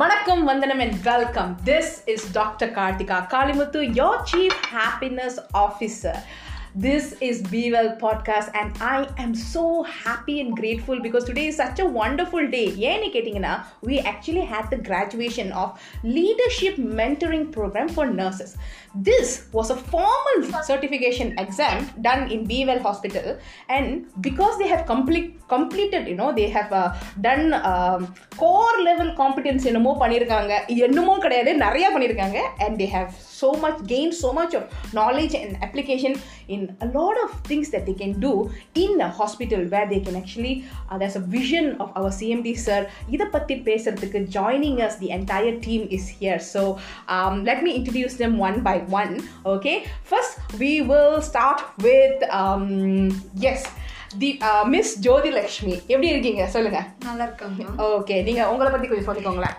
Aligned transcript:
வணக்கம் 0.00 0.42
வந்தனம் 0.44 0.80
and 0.80 0.98
welcome 1.02 1.50
this 1.64 1.90
is 2.04 2.26
doctor 2.32 2.70
Karthika 2.76 3.16
Kalimuthu 3.32 3.80
your 3.96 4.20
chief 4.30 4.60
happiness 4.74 5.38
officer 5.56 6.20
This 6.77 7.15
is 7.21 7.41
Be 7.51 7.71
Well 7.73 7.95
podcast, 8.01 8.47
and 8.53 8.69
I 8.81 9.07
am 9.17 9.33
so 9.33 9.83
happy 9.83 10.41
and 10.41 10.49
grateful 10.57 10.97
because 11.05 11.23
today 11.23 11.45
is 11.51 11.55
such 11.55 11.79
a 11.79 11.85
wonderful 11.99 12.45
day. 12.55 12.65
ஏன்னு 12.89 13.07
கேட்டிங்கன்னா 13.13 13.53
we 13.89 13.97
actually 14.11 14.43
had 14.53 14.65
the 14.73 14.79
graduation 14.89 15.49
of 15.61 15.69
leadership 16.17 16.75
mentoring 16.99 17.45
program 17.55 17.87
for 17.97 18.05
nurses. 18.21 18.51
This 19.09 19.29
was 19.55 19.69
a 19.75 19.77
formal 19.93 20.37
certification 20.71 21.29
exam 21.43 21.77
done 22.01 22.23
in 22.35 22.41
Be 22.51 22.59
Well 22.65 22.81
Hospital, 22.89 23.29
and 23.69 23.87
because 24.27 24.57
they 24.57 24.67
have 24.73 24.83
complete 24.93 25.29
completed, 25.47 26.03
you 26.11 26.17
know, 26.21 26.29
they 26.41 26.49
have 26.57 26.69
uh, 26.73 26.89
done 27.21 27.45
um, 27.71 28.13
core 28.41 28.77
level 28.89 29.09
competence 29.21 29.65
என்னமோ 29.71 29.93
பண்ணியிருக்காங்க 30.03 30.53
என்னமோ 30.87 31.15
கிடையாது 31.27 31.53
நிறைய 31.65 31.87
பண்ணியிருக்காங்க 31.95 32.41
and 32.65 32.75
they 32.83 32.91
have 32.97 33.11
so 33.41 33.51
much 33.63 33.79
gained 33.93 34.15
so 34.23 34.31
much 34.41 34.53
of 34.59 34.63
knowledge 34.97 35.33
and 35.41 35.51
application 35.67 36.13
in 36.60 36.66
a 36.80 36.88
lot 36.88 37.16
of 37.24 37.30
things 37.42 37.70
that 37.70 37.84
they 37.88 37.96
can 38.02 38.12
do 38.20 38.32
in 38.76 39.00
a 39.00 39.10
hospital 39.10 39.64
where 39.66 39.86
they 39.92 40.00
can 40.00 40.16
actually 40.16 40.54
uh, 40.88 40.96
there's 41.00 41.16
a 41.16 41.24
vision 41.36 41.68
of 41.78 41.90
our 41.96 42.12
CMD 42.18 42.48
sir 42.66 42.80
இதை 43.08 43.28
பற்றி 43.36 43.56
பேசுறதுக்கு 43.68 44.20
joining 44.38 44.76
us 44.80 44.96
the 45.04 45.10
entire 45.18 45.56
team 45.66 45.82
is 45.90 46.06
here 46.20 46.40
so 46.54 46.62
um, 47.08 47.36
let 47.44 47.60
me 47.62 47.72
introduce 47.80 48.16
them 48.22 48.34
one 48.48 48.58
by 48.68 48.76
one 49.00 49.14
okay 49.54 49.76
first 50.12 50.34
we 50.64 50.72
will 50.82 51.16
start 51.30 51.60
with 51.88 52.16
um, 52.40 52.66
yes 53.46 53.62
the 54.20 54.28
Miss 54.74 54.92
Jothi 55.06 55.30
Lakshmi 55.36 55.74
எப்படி 55.92 56.08
இருக்கீங்க 56.12 56.44
சொல்லுங்க 56.54 56.78
நல்லா 57.08 57.24
இருக்காங்க 57.28 57.64
okay 57.88 58.16
நீங்க 58.28 58.42
உங்களை 58.52 58.70
பத்தி 58.70 58.88
கொஞ்சம் 58.88 59.08
சொல்லிக்கோங்களேன் 59.10 59.58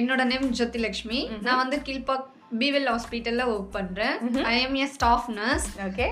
என்னோட 0.00 0.24
நேம் 0.32 0.46
ஜோதி 0.58 0.80
லக்ஷ்மி 0.86 1.18
நான் 1.46 1.60
வந்து 1.62 1.78
கீழ்பாக் 1.86 2.28
பிவில் 2.60 2.88
ஹாஸ்பிட்டல்ல 2.92 3.42
ஒர்க் 3.52 3.70
பண்றேன். 3.78 4.16
I 4.52 4.54
am 4.62 4.76
a 4.82 4.86
staff 4.96 5.28
nurse 5.38 5.68
okay 5.86 6.06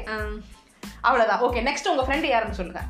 அவ்வளவுதான். 1.07 1.41
ஓகே 1.47 1.61
நெக்ஸ்ட் 1.69 1.91
உங்க 1.93 2.05
ஃப்ரெண்ட் 2.07 2.27
யாருன்னு 2.33 2.59
சொல்லுங்க. 2.61 2.83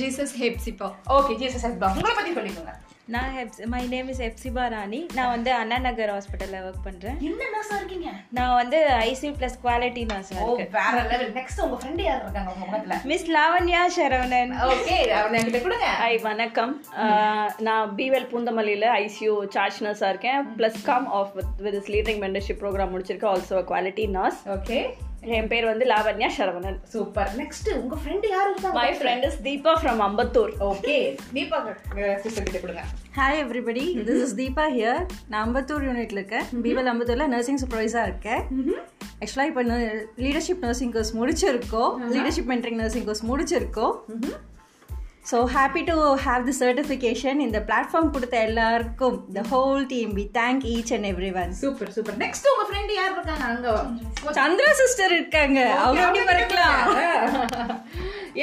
Jesus 0.00 0.34
Hepsiba 0.42 0.88
okay 1.16 1.34
Jesus 1.42 1.64
help 1.66 1.84
உங்களை 1.98 2.14
பத்தி 2.16 2.32
சொல்லிக்கோங்க. 2.38 2.74
நான் 3.14 3.30
Heps 3.36 3.60
my 3.72 3.80
name 3.92 4.08
is 4.12 4.20
Hepsiba 4.24 4.64
Rani 4.74 4.98
நான் 5.16 5.30
வந்து 5.34 5.50
அண்ணா 5.52 5.76
நகர் 5.86 6.12
ஹாஸ்பிட்டலில் 6.14 6.64
ஒர்க் 6.66 6.84
பண்ணுறேன் 6.84 7.16
என்ன 7.28 7.48
நர்ஸா 7.54 7.76
இருக்கீங்க? 7.80 8.10
நான் 8.36 8.54
வந்து 8.58 8.78
ஐசியூ 9.08 9.30
ப்ளஸ் 9.38 9.56
குவாலிட்டி 9.64 10.02
நர்ஸாக 10.12 10.44
இருக்கேன். 10.44 10.70
வேற 10.76 11.02
லெவல் 11.10 11.32
நெக்ஸ்ட் 11.38 11.62
உங்க 11.64 11.76
ஃப்ரெண்ட் 11.80 12.02
யார் 12.06 12.22
இருக்காங்க 12.24 12.52
உங்க 12.54 12.66
முகத்துல 12.66 12.98
மிஸ் 13.12 13.28
லாவண்யா 13.36 13.82
சரவணன் 13.96 14.52
ஓகே 14.70 14.96
அவனை 15.20 15.40
என்கிட்ட 15.40 15.62
கொடுங்க. 15.66 15.88
ஹாய் 16.02 16.20
வணக்கம். 16.28 16.74
நான் 17.68 17.94
பிவெல் 18.00 18.30
பூந்தமல்லியில் 18.32 18.88
ஐசியூ 19.02 19.34
சார்ஜ் 19.56 19.84
நர்ஸாக 19.86 20.12
இருக்கேன். 20.14 20.42
Plus 20.58 20.80
come 20.90 21.08
off 21.20 21.34
with 21.38 21.62
with 21.66 21.90
leading 21.96 22.22
membership 22.26 22.62
programme 22.64 22.94
முடிச்சிருக்கேன். 22.96 23.34
ஆல்சோ 23.34 23.64
குவாலிட்டி 23.72 24.06
நர்ஸ் 24.18 24.42
ஓகே 24.56 24.80
என் 25.36 25.48
பேர் 25.50 25.64
வந்து 25.68 25.84
லாவண்யா 25.90 26.28
சரவணன். 26.36 26.78
சூப்பர் 26.92 27.28
நெக்ஸ்ட் 27.40 27.68
உங்க 27.80 27.96
ஃப்ரெண்ட் 28.02 28.24
யார் 28.32 28.48
இருக்காங்க? 28.50 28.76
My 28.78 28.88
friend 29.00 29.24
is 29.28 29.36
Deepa 29.44 29.72
from 29.82 30.00
Ambattur 30.06 30.52
okay 30.70 30.96
Deepa 31.36 31.58
sister 32.22 32.46
கிட்ட 32.46 32.58
கொடுங்க. 32.64 32.84
Hi 33.18 33.40
everybody 33.42 33.84
this 34.08 34.22
is 34.26 34.36
Deepa 34.40 34.64
here 34.76 35.02
நான் 35.32 35.42
அம்பத்தூர் 35.46 35.86
யூனிட்ல 35.88 36.20
இருக்கேன். 36.20 36.46
பிவல் 36.64 36.90
அம்பத்தூர்ல 36.92 37.26
நர்சிங் 37.34 37.60
சூப்பர்வைஸாக 37.62 38.08
இருக்கேன். 38.10 38.42
ஆக்சுவலாக 39.20 39.50
இப்போ 39.50 39.62
லீடர்ஷிப் 40.24 40.64
நர்சிங் 40.66 40.94
கோர்ஸ் 40.96 41.12
முடிச்சிருக்கோம். 41.20 41.92
லீடர்ஷிப் 42.16 42.50
மென்டரிங் 42.52 42.80
நர்சிங் 42.82 43.06
கோர்ஸ் 43.10 43.24
முடிச்சிருக்கோம். 43.32 43.94
So 45.24 45.36
happy 45.54 45.82
to 45.88 45.94
have 46.24 46.46
the 46.48 46.54
certification 46.60 47.40
இந்த 47.44 47.58
பிளாட்ஃபார்ம் 47.68 48.08
கொடுத்த 48.14 48.36
எல்லாருக்கும் 48.46 49.18
the 49.36 49.42
whole 49.52 49.82
team 49.92 50.12
we 50.18 50.24
thank 50.38 50.64
each 50.72 50.90
and 50.96 51.08
every 51.10 51.30
one 51.42 51.52
super 51.60 51.92
super 51.96 52.16
next 52.24 52.48
உங்க 52.52 52.64
ஃப்ரெண்ட் 52.70 52.92
யார் 52.96 53.12
இருக்காங்க 53.16 53.44
அங்க 53.50 53.68
சந்திரா 54.38 54.72
சிஸ்டர் 54.80 55.14
இருக்காங்க. 55.18 55.60
அவங்க 55.82 56.02
எப்படி 56.06 56.24
மறக்கலாம். 56.30 56.80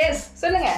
எஸ் 0.05 0.23
சொல்லுங்க. 0.43 0.69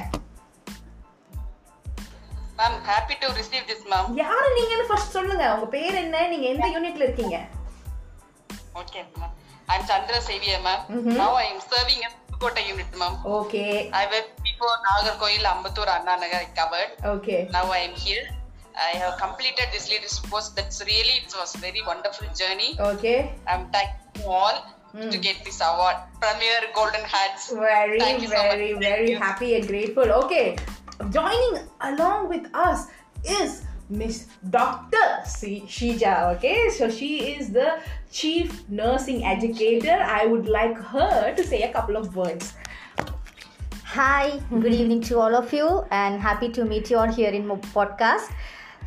Ma'am 2.60 2.80
happy 2.90 3.16
to 3.22 3.30
receive 3.40 3.68
this 3.70 3.86
ma'am 3.94 4.10
யாரு 4.24 4.48
நீங்கன்னு 4.58 4.88
ஃபர்ஸ்ட் 4.90 5.16
சொல்லுங்க. 5.18 5.46
உங்க 5.56 5.68
பேர் 5.76 6.02
என்ன? 6.04 6.26
நீங்க 6.34 6.48
எந்த 6.54 6.68
யூனிட்ல 6.76 7.06
இருக்கீங்க? 7.08 7.38
Okay 8.82 9.02
ma'am 9.20 9.36
I 9.72 9.78
am 9.78 9.88
Chandra 9.94 10.18
Xavier 10.30 10.66
ma'am 10.68 10.84
now 11.22 11.34
I 11.44 11.48
am 11.54 11.64
serving 11.72 12.04
in 12.08 12.18
Pudukkottai 12.41 12.65
unit 12.71 12.97
ma'am 13.03 13.19
okay 13.39 13.65
I 14.01 14.05
web 14.15 14.33
before 14.47 14.79
Nagercoil 14.89 15.47
Ambattur 15.55 15.93
Anna 15.97 16.17
Nagar 16.25 16.49
covered 16.61 16.95
okay 17.15 17.39
now 17.59 17.73
I 17.79 17.83
am 17.89 18.01
here 18.07 18.27
I 18.87 18.91
have 18.93 19.13
completed 19.17 19.69
this 19.75 19.85
leadership 19.91 20.25
course. 20.31 20.49
That's 20.57 20.79
really 20.89 21.15
it 21.21 21.35
was 21.35 21.51
very 21.63 21.83
wonderful 21.91 22.27
journey. 22.41 22.71
Okay 22.89 23.13
I'm 23.53 23.63
thanking 23.75 24.19
you 24.19 24.33
all 24.41 24.57
to 25.13 25.19
get 25.19 25.39
this 25.47 25.59
award. 25.61 25.97
Premier 26.23 26.59
Golden 26.79 27.05
Hats. 27.15 27.45
very 27.63 27.99
Thank 28.03 28.21
you 28.25 28.31
so 28.31 28.43
very 28.43 28.69
much. 28.73 28.83
very 28.85 29.07
Thank 29.07 29.13
you. 29.13 29.19
happy 29.25 29.49
and 29.57 29.67
grateful 29.71 30.11
okay 30.21 30.45
joining 31.11 31.57
along 31.89 32.21
with 32.29 32.45
us 32.67 32.79
is 33.39 33.51
miss 34.00 34.26
dr 34.50 35.08
shija 35.28 36.14
okay 36.34 36.70
so 36.78 36.90
she 36.90 37.12
is 37.34 37.50
the 37.60 37.70
chief 38.20 38.64
nursing 38.70 39.24
educator 39.26 39.98
i 40.20 40.26
would 40.26 40.48
like 40.48 40.78
her 40.96 41.34
to 41.36 41.44
say 41.44 41.62
a 41.64 41.74
couple 41.74 41.98
of 41.98 42.16
words 42.16 42.54
Hi, 43.92 44.40
good 44.50 44.74
evening 44.74 45.02
to 45.02 45.20
all 45.20 45.36
of 45.36 45.52
you, 45.52 45.84
and 45.92 46.22
happy 46.22 46.48
to 46.58 46.64
meet 46.64 46.90
you 46.90 46.98
all 46.98 47.12
here 47.12 47.30
in 47.30 47.46
my 47.46 47.56
podcast. 47.56 48.32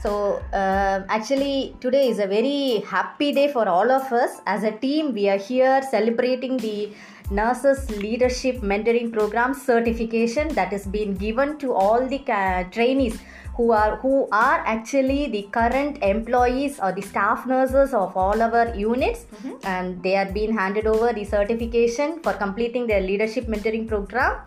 So, 0.01 0.43
uh, 0.51 1.03
actually, 1.11 1.77
today 1.79 2.09
is 2.09 2.21
a 2.21 2.27
very 2.27 2.83
happy 2.87 3.31
day 3.33 3.53
for 3.53 3.69
all 3.69 3.91
of 3.91 4.11
us. 4.15 4.41
As 4.47 4.63
a 4.63 4.71
team, 4.71 5.13
we 5.13 5.29
are 5.29 5.37
here 5.37 5.83
celebrating 5.91 6.57
the 6.57 6.95
Nurses 7.31 7.91
Leadership 7.91 8.63
Mentoring 8.63 9.13
Program 9.13 9.53
certification 9.53 10.49
that 10.55 10.73
is 10.73 10.87
being 10.87 11.13
given 11.13 11.59
to 11.59 11.75
all 11.75 12.07
the 12.07 12.21
ca- 12.21 12.65
trainees 12.71 13.19
who 13.57 13.71
are 13.73 13.97
who 13.97 14.29
are 14.33 14.59
actually 14.67 15.29
the 15.29 15.43
current 15.53 16.03
employees 16.03 16.79
or 16.81 16.93
the 16.93 17.03
staff 17.03 17.47
nurses 17.47 17.95
of 17.95 18.17
all 18.17 18.43
our 18.43 18.75
units. 18.75 19.27
Mm-hmm. 19.37 19.67
And 19.67 20.03
they 20.03 20.17
are 20.17 20.31
being 20.33 20.57
handed 20.57 20.87
over 20.87 21.13
the 21.13 21.25
certification 21.25 22.21
for 22.23 22.33
completing 22.33 22.87
their 22.87 23.01
leadership 23.01 23.47
mentoring 23.47 23.89
program 23.89 24.41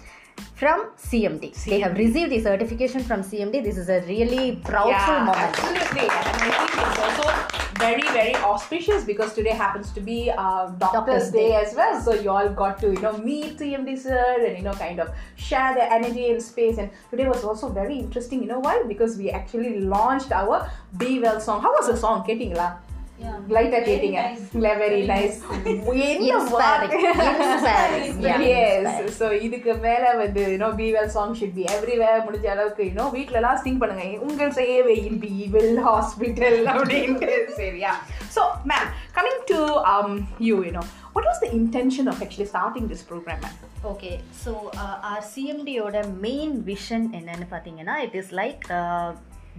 from 0.56 0.90
CMD. 0.98 1.54
CMD. 1.54 1.66
They 1.66 1.80
have 1.82 1.98
received 1.98 2.32
the 2.32 2.42
certification 2.42 3.04
from 3.04 3.22
CMD. 3.22 3.64
This 3.64 3.78
is 3.78 3.90
a 3.90 4.02
really 4.02 4.58
proudful 4.64 4.90
yeah, 4.90 5.24
moment. 5.24 5.58
Absolutely. 5.58 6.10
And 6.10 6.52
I 6.52 6.68
think 6.68 6.88
it's 6.88 7.00
also 7.00 7.58
very, 7.78 8.02
very 8.10 8.36
auspicious 8.36 9.04
because 9.04 9.34
today 9.36 9.52
happens 9.52 9.92
to 9.92 10.02
be 10.02 10.32
uh, 10.32 10.68
Doctor's, 10.68 10.80
Doctor's 10.80 11.32
Day, 11.32 11.50
Day. 11.50 11.56
as 11.56 11.76
well. 11.76 12.02
So 12.02 12.14
you 12.14 12.32
all 12.32 12.50
got 12.50 12.80
to, 12.80 12.88
you 12.88 13.02
know, 13.02 13.18
meet 13.20 13.60
CMD 13.60 13.98
sir 13.98 14.46
and, 14.48 14.58
you 14.58 14.64
know, 14.64 14.74
kind 14.74 15.00
of 15.00 15.12
share 15.36 15.76
their 15.76 15.92
energy 15.92 16.32
and 16.32 16.42
space. 16.42 16.80
And 16.80 16.90
today 17.12 17.28
was 17.28 17.44
also 17.44 17.70
very 17.70 17.98
interesting. 17.98 18.42
You 18.42 18.48
know 18.48 18.60
why? 18.60 18.84
Because 18.88 19.16
we 19.18 19.30
actually 19.30 19.80
launched 19.80 20.32
our 20.32 20.70
Be 20.98 21.20
Well 21.20 21.40
song. 21.40 21.62
How 21.62 21.72
was 21.74 21.88
the 21.88 21.98
song, 21.98 22.26
Ketingla? 22.28 22.78
லைட்டா 23.56 23.80
கேட்டீங்க 23.88 24.20
very 24.82 25.00
nice 25.12 25.38
S. 28.64 29.00
So 29.20 29.28
இதுக்கு 29.46 29.72
மேல 29.86 30.04
வந்து 30.22 30.44
you know 30.54 30.70
be 30.82 30.88
well 30.96 31.12
song 31.16 31.34
should 31.40 31.56
be 31.58 31.66
everywhere 31.76 32.24
முடிஞ்ச 32.28 32.48
அளவுக்கு 32.56 32.86
you know 32.90 33.06
வீட்ல 33.18 33.40
எல்லாம் 33.42 33.62
சிங் 33.64 33.82
பண்ணுங்க. 33.84 34.06
உங்கள் 34.28 34.54
சேவையில் 34.60 35.20
பி 35.26 35.34
வெல் 35.56 35.82
ஹாஸ்பிட்டல் 35.88 36.60
அப்படின்ட்டு. 36.74 37.32
சரியா 37.62 37.94
so 38.36 38.44
ma'am 38.72 38.88
coming 39.18 39.44
to 39.54 39.60
you 40.50 40.58
you know 40.68 40.84
what 41.16 41.30
was 41.30 41.42
the 41.46 41.50
intention 41.60 42.10
of 42.14 42.22
actually 42.26 42.50
starting 42.54 42.90
this 42.92 43.06
programme 43.12 43.42
ma'am 43.46 43.58
okay 43.94 44.12
so 44.44 44.52
R 45.12 45.26
சிஎம்டியோட 45.34 45.98
main 46.28 46.56
vision 46.72 47.08
என்னன்னு 47.20 47.48
பார்த்தீங்கன்னா 47.54 47.96
it 48.06 48.18
is 48.22 48.32
like 48.42 48.66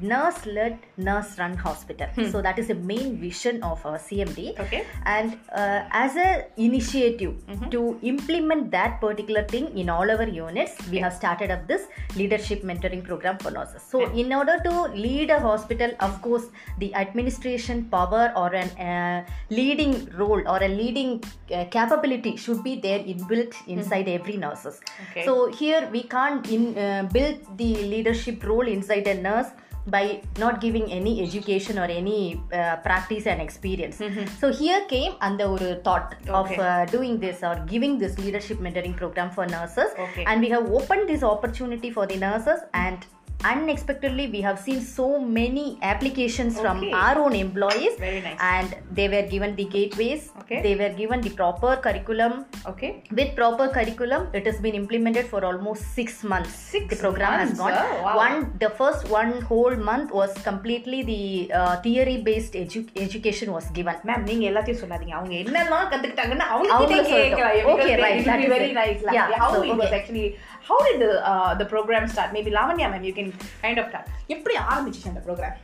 nurse 0.01 0.45
led 0.47 0.79
nurse 0.97 1.39
run 1.39 1.57
hospital. 1.57 2.09
So 2.31 2.43
that 2.43 2.59
is 2.59 2.69
the 2.69 2.75
main 2.75 3.19
vision 3.19 3.63
of 3.63 3.85
our 3.87 3.99
cmd 3.99 4.59
Okay. 4.61 4.85
and 5.05 5.39
uh, 5.53 5.85
as 5.91 6.17
a 6.17 6.47
initiative 6.57 7.35
to 7.71 7.99
implement 8.03 8.71
that 8.71 9.01
particular 9.01 9.43
thing 9.45 9.77
in 9.77 9.89
all 9.89 10.11
our 10.11 10.27
units 10.29 10.77
we 10.91 10.99
have 10.99 11.13
started 11.13 11.51
up 11.51 11.67
this 11.67 11.83
leadership 12.17 12.63
mentoring 12.63 13.03
program 13.05 13.39
for 13.39 13.51
nurses. 13.51 13.83
So 13.83 14.11
in 14.13 14.33
order 14.33 14.61
to 14.65 14.83
lead 14.95 15.31
a 15.31 15.41
hospital 15.41 15.91
of 16.01 16.21
course 16.23 16.47
the 16.79 16.95
administration 16.95 17.85
power 17.85 18.33
or 18.37 18.55
an 18.55 18.69
uh, 18.79 19.27
leading 19.51 20.09
role 20.17 20.43
or 20.47 20.63
a 20.63 20.69
leading 20.69 21.23
uh, 21.55 21.65
capability 21.67 22.37
should 22.37 22.63
be 22.63 22.81
there 22.81 23.01
inbuilt 23.01 23.55
inside 23.67 24.09
every 24.09 24.37
nurses. 24.37 24.81
Okay. 25.11 25.25
so 25.25 25.51
here 25.53 25.89
we 25.93 26.03
can't 26.03 26.51
in, 26.51 26.77
uh, 26.79 27.09
build 27.13 27.39
the 27.57 27.75
leadership 27.95 28.45
role 28.45 28.67
inside 28.67 29.07
a 29.07 29.15
nurse 29.15 29.49
by 29.91 30.23
not 30.39 30.61
giving 30.61 30.91
any 30.93 31.23
education 31.23 31.79
or 31.79 31.85
any 31.85 32.41
uh, 32.53 32.77
practice 32.77 33.27
and 33.27 33.41
experience. 33.41 34.01
So 34.39 34.53
here 34.53 34.85
came 34.87 35.15
under 35.21 35.49
thought 35.85 36.15
of 36.29 36.51
uh, 36.53 36.85
doing 36.87 37.19
this 37.19 37.43
or 37.43 37.55
giving 37.67 37.99
this 37.99 38.19
leadership 38.19 38.59
mentoring 38.59 38.97
program 38.97 39.31
for 39.31 39.47
nurses. 39.47 39.91
Okay. 39.99 40.25
and 40.25 40.41
we 40.41 40.49
have 40.49 40.71
opened 40.71 41.09
this 41.09 41.23
opportunity 41.23 41.91
for 41.91 42.07
the 42.07 42.17
nurses 42.17 42.61
and 42.75 43.07
unexpectedly 43.52 44.26
we 44.34 44.40
have 44.42 44.58
seen 44.66 44.80
so 44.82 45.06
many 45.38 45.78
applications 45.82 46.54
from 46.62 46.78
Okay. 46.78 46.92
our 47.06 47.16
own 47.24 47.34
employees 47.36 47.94
Very 48.00 48.22
nice. 48.22 48.38
and 48.52 48.70
they 48.98 49.08
were 49.14 49.24
given 49.34 49.52
the 49.58 49.66
gateways 49.74 50.22
Okay. 50.42 50.60
they 50.66 50.76
were 50.82 50.92
given 51.02 51.20
the 51.26 51.32
proper 51.42 51.72
curriculum 51.86 52.34
Okay. 52.72 52.92
with 53.18 53.36
proper 53.40 53.68
curriculum 53.78 54.22
it 54.40 54.46
has 54.50 54.60
been 54.66 54.76
implemented 54.82 55.26
for 55.34 55.44
almost 55.50 55.84
six 55.98 56.24
months 56.24 56.54
Six 56.76 56.86
the 56.94 57.00
program 57.04 57.34
months, 57.40 57.52
has 57.52 57.60
gone 57.64 57.76
oh, 57.82 58.04
wow. 58.06 58.16
one 58.24 58.38
the 58.64 58.70
first 58.80 59.10
one 59.10 59.34
whole 59.50 59.76
month 59.90 60.12
was 60.22 60.32
completely 60.50 61.02
the 61.12 61.22
uh, 61.60 61.76
theory 61.88 62.18
based 62.30 62.54
edu- 62.64 62.88
education 63.08 63.52
was 63.58 63.68
given 63.80 63.98
ma'am 64.12 64.26
நீங்க 64.30 64.46
எல்லாத்தையும் 64.52 64.82
சொல்லாதீங்க 64.84 65.18
அவங்க 65.20 65.36
என்னெல்லாம் 65.44 65.86
கத்துக்கிட்டாங்கன்னு 65.92 66.48
அவங்க 66.54 66.72
அவங்கள 66.78 67.04
கிட்ட 67.04 67.20
கேட்கலாம் 67.20 67.52
சொல்லட்டும். 67.52 67.76
Okay, 67.76 67.92
Because 67.92 68.06
right, 68.06 68.18
it 68.20 68.26
will 68.26 68.34
that 69.92 70.08
be 70.18 70.26
is 70.26 70.42
how 70.69 70.83
did 70.89 71.05
the 71.61 71.67
programme 71.73 72.11
start 72.13 72.35
maybe 72.37 72.53
Lavanya 72.59 72.89
ma'am 72.95 73.07
you 73.09 73.15
can 73.19 73.33
kind 73.65 73.81
of 73.83 73.91
start 73.91 74.11
எப்படி 74.29 74.57
ஆரம்பிச்சிச்சு 74.67 75.11
அந்த 75.13 75.23
programme 75.27 75.57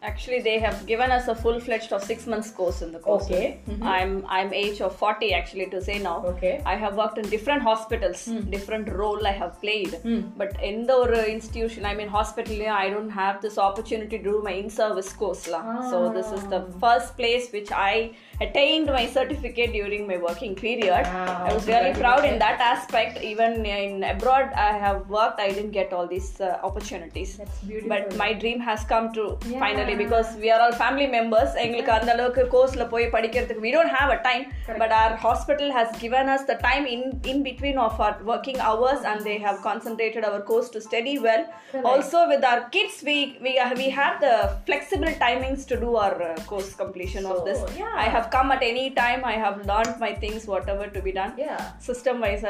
Actually, 0.00 0.40
they 0.40 0.60
have 0.60 0.86
given 0.86 1.10
us 1.10 1.26
a 1.26 1.34
full-fledged 1.34 1.92
of 1.92 2.04
six 2.04 2.24
months 2.24 2.50
course 2.52 2.82
in 2.82 2.92
the 2.92 3.00
course. 3.00 3.24
Okay. 3.24 3.60
Mm-hmm. 3.68 3.82
I'm 3.82 4.24
I'm 4.28 4.52
age 4.54 4.80
of 4.80 4.94
forty 4.94 5.34
actually 5.34 5.66
to 5.70 5.82
say 5.82 5.98
now. 5.98 6.24
Okay. 6.24 6.62
I 6.64 6.76
have 6.76 6.94
worked 6.96 7.18
in 7.18 7.28
different 7.28 7.62
hospitals, 7.62 8.26
hmm. 8.26 8.48
different 8.48 8.88
role 8.92 9.26
I 9.26 9.32
have 9.32 9.60
played. 9.60 9.94
Hmm. 9.94 10.20
But 10.36 10.62
in 10.62 10.86
the 10.86 10.98
uh, 10.98 11.24
institution, 11.24 11.84
I 11.84 11.94
mean 11.94 12.06
hospital, 12.06 12.62
I 12.68 12.90
don't 12.90 13.10
have 13.10 13.42
this 13.42 13.58
opportunity 13.58 14.18
to 14.18 14.22
do 14.22 14.40
my 14.40 14.52
in-service 14.52 15.12
course 15.14 15.48
lah. 15.48 15.90
So 15.90 16.12
this 16.12 16.30
is 16.30 16.46
the 16.46 16.62
ah. 16.62 16.78
first 16.84 17.16
place 17.16 17.50
which 17.50 17.72
I 17.72 18.12
attained 18.40 18.86
my 18.86 19.06
certificate 19.06 19.72
during 19.72 20.06
my 20.06 20.18
working 20.18 20.54
period. 20.54 21.06
Ah, 21.06 21.46
I 21.46 21.52
was 21.52 21.66
really 21.66 21.92
proud 21.94 22.24
in 22.24 22.38
that 22.38 22.60
aspect. 22.60 23.20
Even 23.24 23.66
in 23.66 24.04
abroad, 24.04 24.52
I 24.54 24.78
have 24.86 25.10
worked. 25.10 25.40
I 25.40 25.48
didn't 25.48 25.72
get 25.72 25.92
all 25.92 26.06
these 26.06 26.40
uh, 26.40 26.60
opportunities. 26.62 27.36
That's 27.36 27.58
beautiful. 27.58 27.88
But 27.88 28.16
my 28.16 28.32
dream 28.32 28.60
has 28.60 28.84
come 28.84 29.12
true 29.12 29.36
finally 29.58 29.87
because 29.96 30.28
we 30.36 30.50
are 30.50 30.60
all 30.60 30.74
family 30.82 31.06
members. 31.16 31.50
எங்களுக்கு 31.64 31.92
அந்த 31.96 32.10
அளவுக்கு 32.14 32.42
கோர்ஸ்ல 32.54 32.84
போய் 32.94 33.06
படிக்கிறதுக்கு 33.14 33.64
we 33.66 33.72
don't 33.76 33.92
have 33.98 34.10
a 34.10 34.20
time 34.26 34.44
but 34.82 34.90
our 35.00 35.12
hospital 35.24 35.68
has 35.78 35.88
given 36.04 36.26
us 36.28 36.42
the 36.44 36.56
time 36.66 36.84
in 36.94 37.00
in 37.32 37.38
between 37.42 37.78
of 37.86 37.94
our 38.06 38.16
working 38.24 38.58
hours 38.68 39.00
and 39.10 39.20
they 39.28 39.38
have 39.46 39.58
concentrated 39.68 40.24
our 40.30 40.40
course 40.50 40.68
to 40.74 40.80
study 40.88 41.14
well 41.26 41.44
also 41.92 42.20
with 42.32 42.44
our 42.50 42.60
kids 42.76 42.96
we 43.08 43.16
we 43.46 43.52
we 43.80 43.88
have 44.00 44.14
the 44.26 44.34
flexible 44.68 45.12
timings 45.24 45.64
to 45.70 45.76
do 45.84 45.90
our 46.04 46.16
uh, 46.22 46.34
course 46.50 46.70
completion 46.82 47.24
of 47.32 47.38
this 47.48 47.60
yeah. 47.80 47.94
i 48.04 48.08
have 48.16 48.28
come 48.36 48.50
at 48.56 48.64
any 48.72 48.86
time 49.02 49.22
i 49.24 49.38
have 49.44 49.56
learned 49.70 49.96
my 50.04 50.12
things 50.24 50.42
whatever 50.54 50.86
to 50.96 51.02
be 51.08 51.14
done 51.20 51.32
Yeah. 51.44 51.58
System 51.86 52.20
wise 52.24 52.44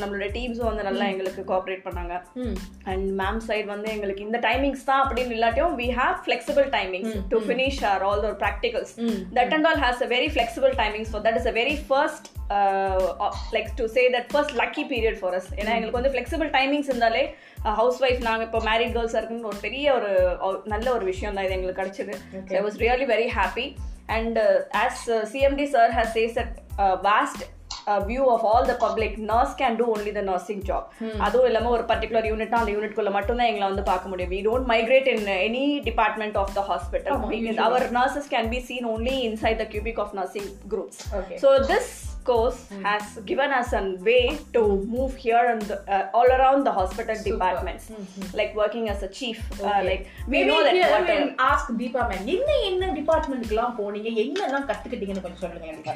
நம்மளோட 0.00 0.26
டீம்ஸும் 0.36 0.68
வந்து 0.68 0.84
நல்லா 0.88 1.04
எங்களுக்கு 1.12 1.42
cooperate 1.50 1.84
பண்ணாங்க 1.86 2.14
and 2.92 3.06
ma'am 3.20 3.40
side 3.48 3.66
வந்து 3.72 3.88
எங்களுக்கு 3.94 4.26
இந்த 4.28 4.38
timings 4.46 4.84
தான் 4.90 5.02
அப்படின்னு 5.04 5.34
இல்லாட்டியும் 5.36 5.76
we 5.80 5.88
have 6.00 6.16
flexible 6.24 6.66
timings 6.84 7.16
to 7.32 7.40
finish 7.46 7.82
our 7.90 8.04
all 8.08 8.22
those 8.24 8.38
practicals 8.42 8.94
that 9.38 9.54
and 9.56 9.68
all 9.70 9.82
has 9.84 10.02
a 10.02 10.10
very 10.14 10.30
flexible 10.34 10.74
timings 10.80 11.10
for 11.12 11.24
that 11.26 11.38
is 11.40 11.48
a 11.52 11.56
very 11.60 11.76
first 11.88 12.28
like 13.54 13.70
to 13.76 13.86
say 13.96 14.04
that 14.16 14.28
first 14.32 14.54
lucky 14.62 14.84
period 14.92 15.18
for 15.20 15.36
us 15.40 15.48
ஏன்னா 15.58 15.72
எங்களுக்கு 15.76 16.00
வந்து 16.00 16.12
flexible 16.14 16.50
timings 16.56 16.90
இருந்தாலே 16.92 17.22
house 17.80 18.00
wife 18.02 18.22
நாங்கள் 18.22 18.46
இப்போ 18.46 18.60
married 18.68 18.94
கேர்ள்ஸாக 18.96 19.20
இருக்குன்னு 19.20 19.50
ஒரு 19.52 19.60
பெரிய 19.60 19.94
ஒரு 19.94 20.10
நல்ல 20.66 20.86
ஒரு 20.92 21.04
விஷயம் 21.04 21.34
தான் 21.34 21.46
இது 21.46 21.56
எங்களுக்கு 21.58 21.82
கிடைச்சது. 21.82 22.14
I 22.58 22.62
was 22.66 22.78
really 22.84 23.08
very 23.14 23.28
happy 23.38 23.66
and 24.16 24.38
as 24.84 25.04
C M D 25.32 25.66
sir 25.74 25.92
has 25.98 26.14
says 26.18 26.38
at 26.44 26.56
vast 27.06 27.42
view 28.10 28.24
of 28.34 28.44
all 28.50 28.68
the 28.70 28.76
public 28.84 29.16
nurse 29.32 29.56
can 29.60 29.78
do 29.80 29.86
only 29.94 30.14
the 30.18 30.24
nursing 30.30 30.62
job 30.70 30.86
அதுவும் 31.26 31.48
இல்லாமல் 31.50 31.74
ஒரு 31.76 31.86
பர்டிகுலர் 31.92 32.28
யூனிட்னா 32.30 32.60
அந்த 32.62 32.72
யூனிட்குள்ள 32.76 33.12
மட்டும்தான் 33.18 33.50
எங்களை 33.52 33.66
வந்து 33.72 33.86
பார்க்க 33.90 34.12
முடியும். 34.12 34.32
We 34.34 34.40
don't 34.48 34.68
migrate 34.72 35.10
in 35.14 35.28
any 35.48 35.66
department 35.90 36.38
of 36.44 36.54
the 36.58 36.64
hospital 36.70 37.62
our 37.68 37.86
nurses 38.00 38.32
can 38.34 38.50
be 38.54 38.60
seen 38.70 38.90
only 38.94 39.14
inside 39.28 39.56
the 39.60 39.68
cubic 39.72 39.96
of 40.02 40.10
nursing 40.18 40.48
groups. 40.72 40.96
Okay. 41.20 41.36
so 41.42 41.48
this 41.70 41.86
course 42.28 42.60
has 42.86 43.06
given 43.30 43.50
us 43.58 43.70
a 43.80 43.84
way 44.06 44.22
to 44.54 44.60
move 44.92 45.12
here 45.24 45.42
and 45.52 45.64
uh, 45.94 46.16
all 46.18 46.28
around 46.36 46.60
the 46.68 46.74
hospital 46.78 47.16
departments. 47.28 47.84
Like 48.40 48.52
working 48.62 48.86
as 48.92 49.02
a 49.02 49.12
chief 49.18 49.38
uh, 49.62 49.80
like 49.88 50.04
we 50.26 50.36
Maybe 50.36 50.48
know 50.50 50.60
that 50.66 50.76
here 50.78 50.90
what 50.94 51.06
we'll 51.12 51.32
ask 51.50 51.66
Deepa 51.80 52.02
ma'am 52.10 52.28
என்ன 52.34 52.50
என்ன 52.70 52.92
டிபார்ட்மெண்ட்டுக்குலாம் 52.98 53.76
போனீங்க? 53.80 54.10
என்னெல்லாம் 54.24 54.68
கத்துக்கிட்டீங்கன்னு 54.70 55.24
கொஞ்சம் 55.26 55.44
சொல்லுங்க 55.44 55.68
எனக்கு. 55.74 55.94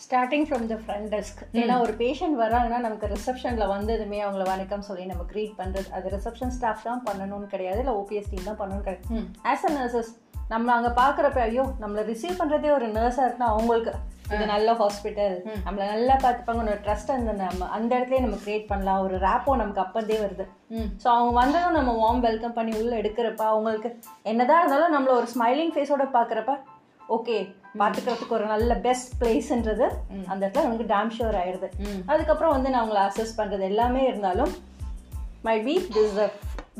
Starting 0.00 0.46
from 0.48 0.64
the 0.66 0.76
front 0.80 1.08
desk 1.12 1.40
ஏன்னா 1.54 1.74
ஒரு 1.80 1.92
பேஷண்ட் 2.00 2.36
வராங்கன்னா 2.40 2.78
நமக்கு 2.78 3.10
ரிசப்ஷனில் 3.12 3.72
வந்ததுமே 3.74 4.18
அவங்கள 4.24 4.44
வணக்கம் 4.48 4.86
சொல்லி 4.88 5.04
நம்ம 5.04 5.24
க்ரீட் 5.30 5.54
பண்ணுறது 5.60 5.88
அது 5.90 6.12
ரிசப்ஷன் 6.16 6.54
ஸ்டாஃப் 6.56 6.82
தான் 6.82 7.04
பண்ணணும்னு 7.06 7.46
கிடையாது 7.46 7.80
இல்லை 7.80 7.94
ஓபிஎஸ் 8.00 8.30
டீம் 8.32 8.48
தான் 8.50 8.60
பண்ணணும்னு 8.60 8.86
கிடையாது. 8.86 9.06
ஆஸ் 9.50 9.64
அ 9.64 9.72
நர்சஸ் 9.76 10.10
நம்ம 10.50 10.72
அங்கே 10.74 10.90
பார்க்குறப்ப 10.98 11.38
ஐயோ 11.44 11.64
நம்மளை 11.82 12.02
ரிசீவ் 12.10 12.40
பண்ணுறதே 12.40 12.70
ஒரு 12.70 12.86
நர்ஸாக 12.96 13.26
இருக்குன்னா 13.26 13.52
அவங்களுக்கு 13.52 13.92
இது 14.34 14.44
நல்ல 14.52 14.70
ஹாஸ்பிட்டல் 14.80 15.34
நம்மளை 15.64 15.86
நல்லா 15.92 16.14
பார்த்துப்பாங்க 16.24 16.62
ஒரு 16.66 16.82
ட்ரஸ்ட் 16.84 17.14
அந்த 17.14 17.32
நம்ம 17.40 17.68
அந்த 17.76 17.90
இடத்துலயே 17.96 18.22
நம்ம 18.26 18.38
கிரியேட் 18.44 18.70
பண்ணலாம். 18.70 19.02
ஒரு 19.06 19.16
ரேப்போ 19.24 19.56
நமக்கு 19.62 19.84
அப்பதே 19.84 20.16
வருது. 20.22 20.44
ஸோ 21.02 21.06
அவங்க 21.14 21.32
வந்ததும் 21.40 21.76
நம்ம 21.78 21.92
வார்ம் 22.02 22.24
வெல்கம் 22.28 22.56
பண்ணி 22.58 22.72
உள்ள 22.80 22.94
எடுக்கிறப்ப 23.02 23.44
அவங்களுக்கு 23.52 23.90
என்னதான் 24.32 24.62
இருந்தாலும் 24.62 24.94
நம்மள 24.96 25.12
ஒரு 25.20 25.28
ஸ்மைலிங் 25.34 25.74
ஃபேஸோட 25.76 26.06
பார்க்குறப்ப 26.16 26.54
ஓகே 27.08 27.38
பார்த்துக்கிறதுக்கு 27.78 28.28
ஒரு 28.28 28.44
நல்ல 28.44 28.74
பெஸ்ட் 28.74 29.22
பிளேஸ்ன்றது 29.22 29.86
அந்த 30.26 30.46
இடத்துல 30.46 30.62
நமக்கு 30.62 30.86
டேம் 30.94 31.12
ஷோர் 31.18 31.38
ஆயிடுது. 31.42 31.68
அதுக்கப்புறம் 32.06 32.52
வந்து 32.52 32.70
நான் 32.70 32.84
அவங்கள 32.84 33.00
அசஸ் 33.08 33.38
பண்ணுறது 33.40 33.60
எல்லாமே 33.60 34.02
இருந்தாலும் 34.06 34.52
maybe 35.60 35.74
this 35.94 36.14
the 36.14 36.30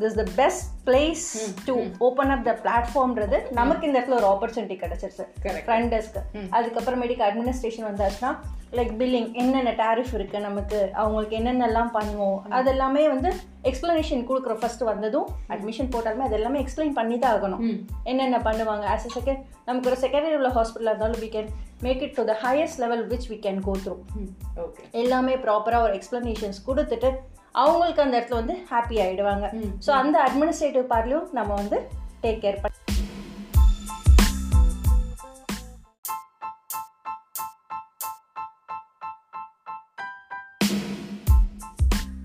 this 0.00 0.17
the 0.19 0.25
best 0.37 0.64
place 0.87 1.25
to 1.67 1.75
open 2.06 2.32
up 2.35 2.44
the 2.44 2.52
பிளாட்ஃபார்ம்ன்றது 2.62 3.38
நமக்கு 3.50 3.87
இந்த 3.87 3.96
இடத்துல 4.00 4.19
ஒரு 4.20 4.29
ஆப்பர்ச்சுனிட்டி 4.32 4.76
கிடைச்சிருச்சு. 4.82 5.25
ஃப்ரண்ட் 5.67 5.93
டெஸ்க் 5.94 6.19
அதுக்கப்புறமேட்டுக்கு 6.56 7.26
அட்மினிஸ்ட்ரேஷன் 7.29 7.87
வந்தாச்சுன்னா 7.91 8.31
லைக் 8.76 8.93
பில்லிங் 9.00 9.29
என்னென்ன 9.32 9.73
டேரிஃப் 9.82 10.14
இருக்கு 10.14 10.38
நமக்கு 10.41 10.79
அவங்களுக்கு 10.93 11.37
என்னென்னலாம் 11.41 11.91
பண்ணுவோம் 11.96 12.38
அது 12.58 12.70
எல்லாமே 12.70 13.08
வந்து 13.08 13.31
எக்ஸ்பிளனேஷன் 13.70 14.25
கொடுக்குறோம். 14.31 14.61
ஃபர்ஸ்ட் 14.62 14.82
வந்ததும் 14.88 15.29
அட்மிஷன் 15.49 15.93
போட்டாலுமே 15.94 16.25
அது 16.29 16.37
எல்லாமே 16.38 16.64
எக்ஸ்பிளைன் 16.64 16.96
பண்ணி 16.99 17.19
தான் 17.19 17.35
ஆகணும். 17.37 17.62
என்னென்ன 18.05 18.38
பண்ணுவாங்க? 18.38 18.85
ஆஸ் 18.94 19.06
அ 19.08 19.12
செகண்ட் 19.19 19.41
நமக்கு 19.64 19.91
ஒரு 19.91 20.00
செகண்டரி 20.00 20.37
உள்ள 20.41 20.49
ஹாஸ்பிட்டல் 20.49 20.91
இருந்தாலும் 20.93 21.23
we 21.25 21.29
can 21.37 21.49
make 21.82 22.02
it 22.02 22.14
to 22.14 22.25
the 22.25 22.37
highest 22.43 22.81
level 22.85 23.05
which 23.08 23.29
we 23.31 23.38
can 23.46 23.61
go 23.61 23.75
through 23.85 23.94
எல்லாமே 24.91 25.37
ப்ராப்பராக 25.46 25.87
ஒரு 25.87 25.94
எக்ஸ்பிளனேஷன்ஸ் 26.00 26.61
கொடுத்துட்டு 26.67 27.11
அவங்களுக்கு 27.62 28.03
அந்த 28.05 28.15
இடத்துல 28.19 28.41
வந்து 28.41 28.55
ஹாப்பி 28.71 28.96
ஆயிடுவாங்க. 29.03 29.46
ஸோ 29.87 29.91
அந்த 30.03 30.17
அட்மினிஸ்ட்ரேட்டிவ் 30.27 30.87
பார்ட்லையும் 30.93 31.29
நம்ம 31.39 31.51
வந்து 31.61 31.79
டேக் 32.25 32.43
கேர் 32.44 32.61
பண்ணி 32.63 32.81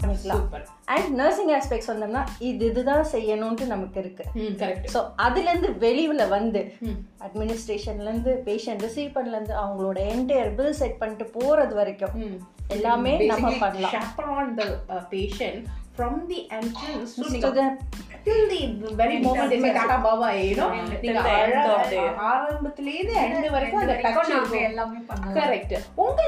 பண்ணிக்கலாம். 0.02 0.46
அண்ட் 0.94 1.10
நர்சிங் 1.22 1.52
ஆஸ்பெக்ட்ஸ் 1.58 1.90
வந்தோம்னா 1.92 2.22
இது 2.50 2.66
இதுதான் 2.72 3.06
செய்யணும்ட்டு 3.16 3.66
நமக்கு 3.74 3.98
இருக்கு. 4.04 4.24
கரெக்ட் 4.62 4.88
ஸோ 4.94 5.00
அதுலேருந்து 5.26 5.72
வெளியில் 5.86 6.32
வந்து 6.38 6.62
அட்மினிஸ்ட்ரேஷன்லேருந்து 7.26 8.34
பேஷண்ட் 8.48 8.86
ரிசீவ் 8.88 9.12
பண்ணலேருந்து 9.18 9.56
அவங்களோட 9.64 10.00
என்டையர் 10.14 10.56
பில் 10.60 10.80
செட் 10.82 11.02
பண்ணிட்டு 11.04 11.28
போகிறது 11.38 11.76
வரைக்கும் 11.82 12.16
எல்லாமே 12.70 13.26
நம்ம 13.26 13.52
பண்ணலாம். 13.60 13.92
Chaperone 13.92 14.58
the 14.58 14.68
patient 15.10 15.66
from 15.98 16.14
the 16.30 16.48
entrance 16.50 17.14
to, 17.16 17.24
To 17.40 17.50
the- 17.54 17.78
till 18.26 18.44
the 18.50 18.60
very 18.98 19.18
moment 19.24 19.52
they 19.52 19.62
say 19.62 19.72
tata 19.72 19.98
bye 20.04 20.36
you 20.42 20.56
know 20.56 20.70
நீங்க 21.02 21.22
ஆரம்பத்துல 22.30 22.88
இருந்து 22.94 23.16
end 23.20 23.52
வரைக்கும் 23.52 23.82
அந்த 23.82 23.94
டச் 23.94 24.62
எல்லாமே 24.62 25.00
பண்ணலாம். 25.00 25.36
கரெக்ட் 25.36 25.76
உங்க 25.96 26.22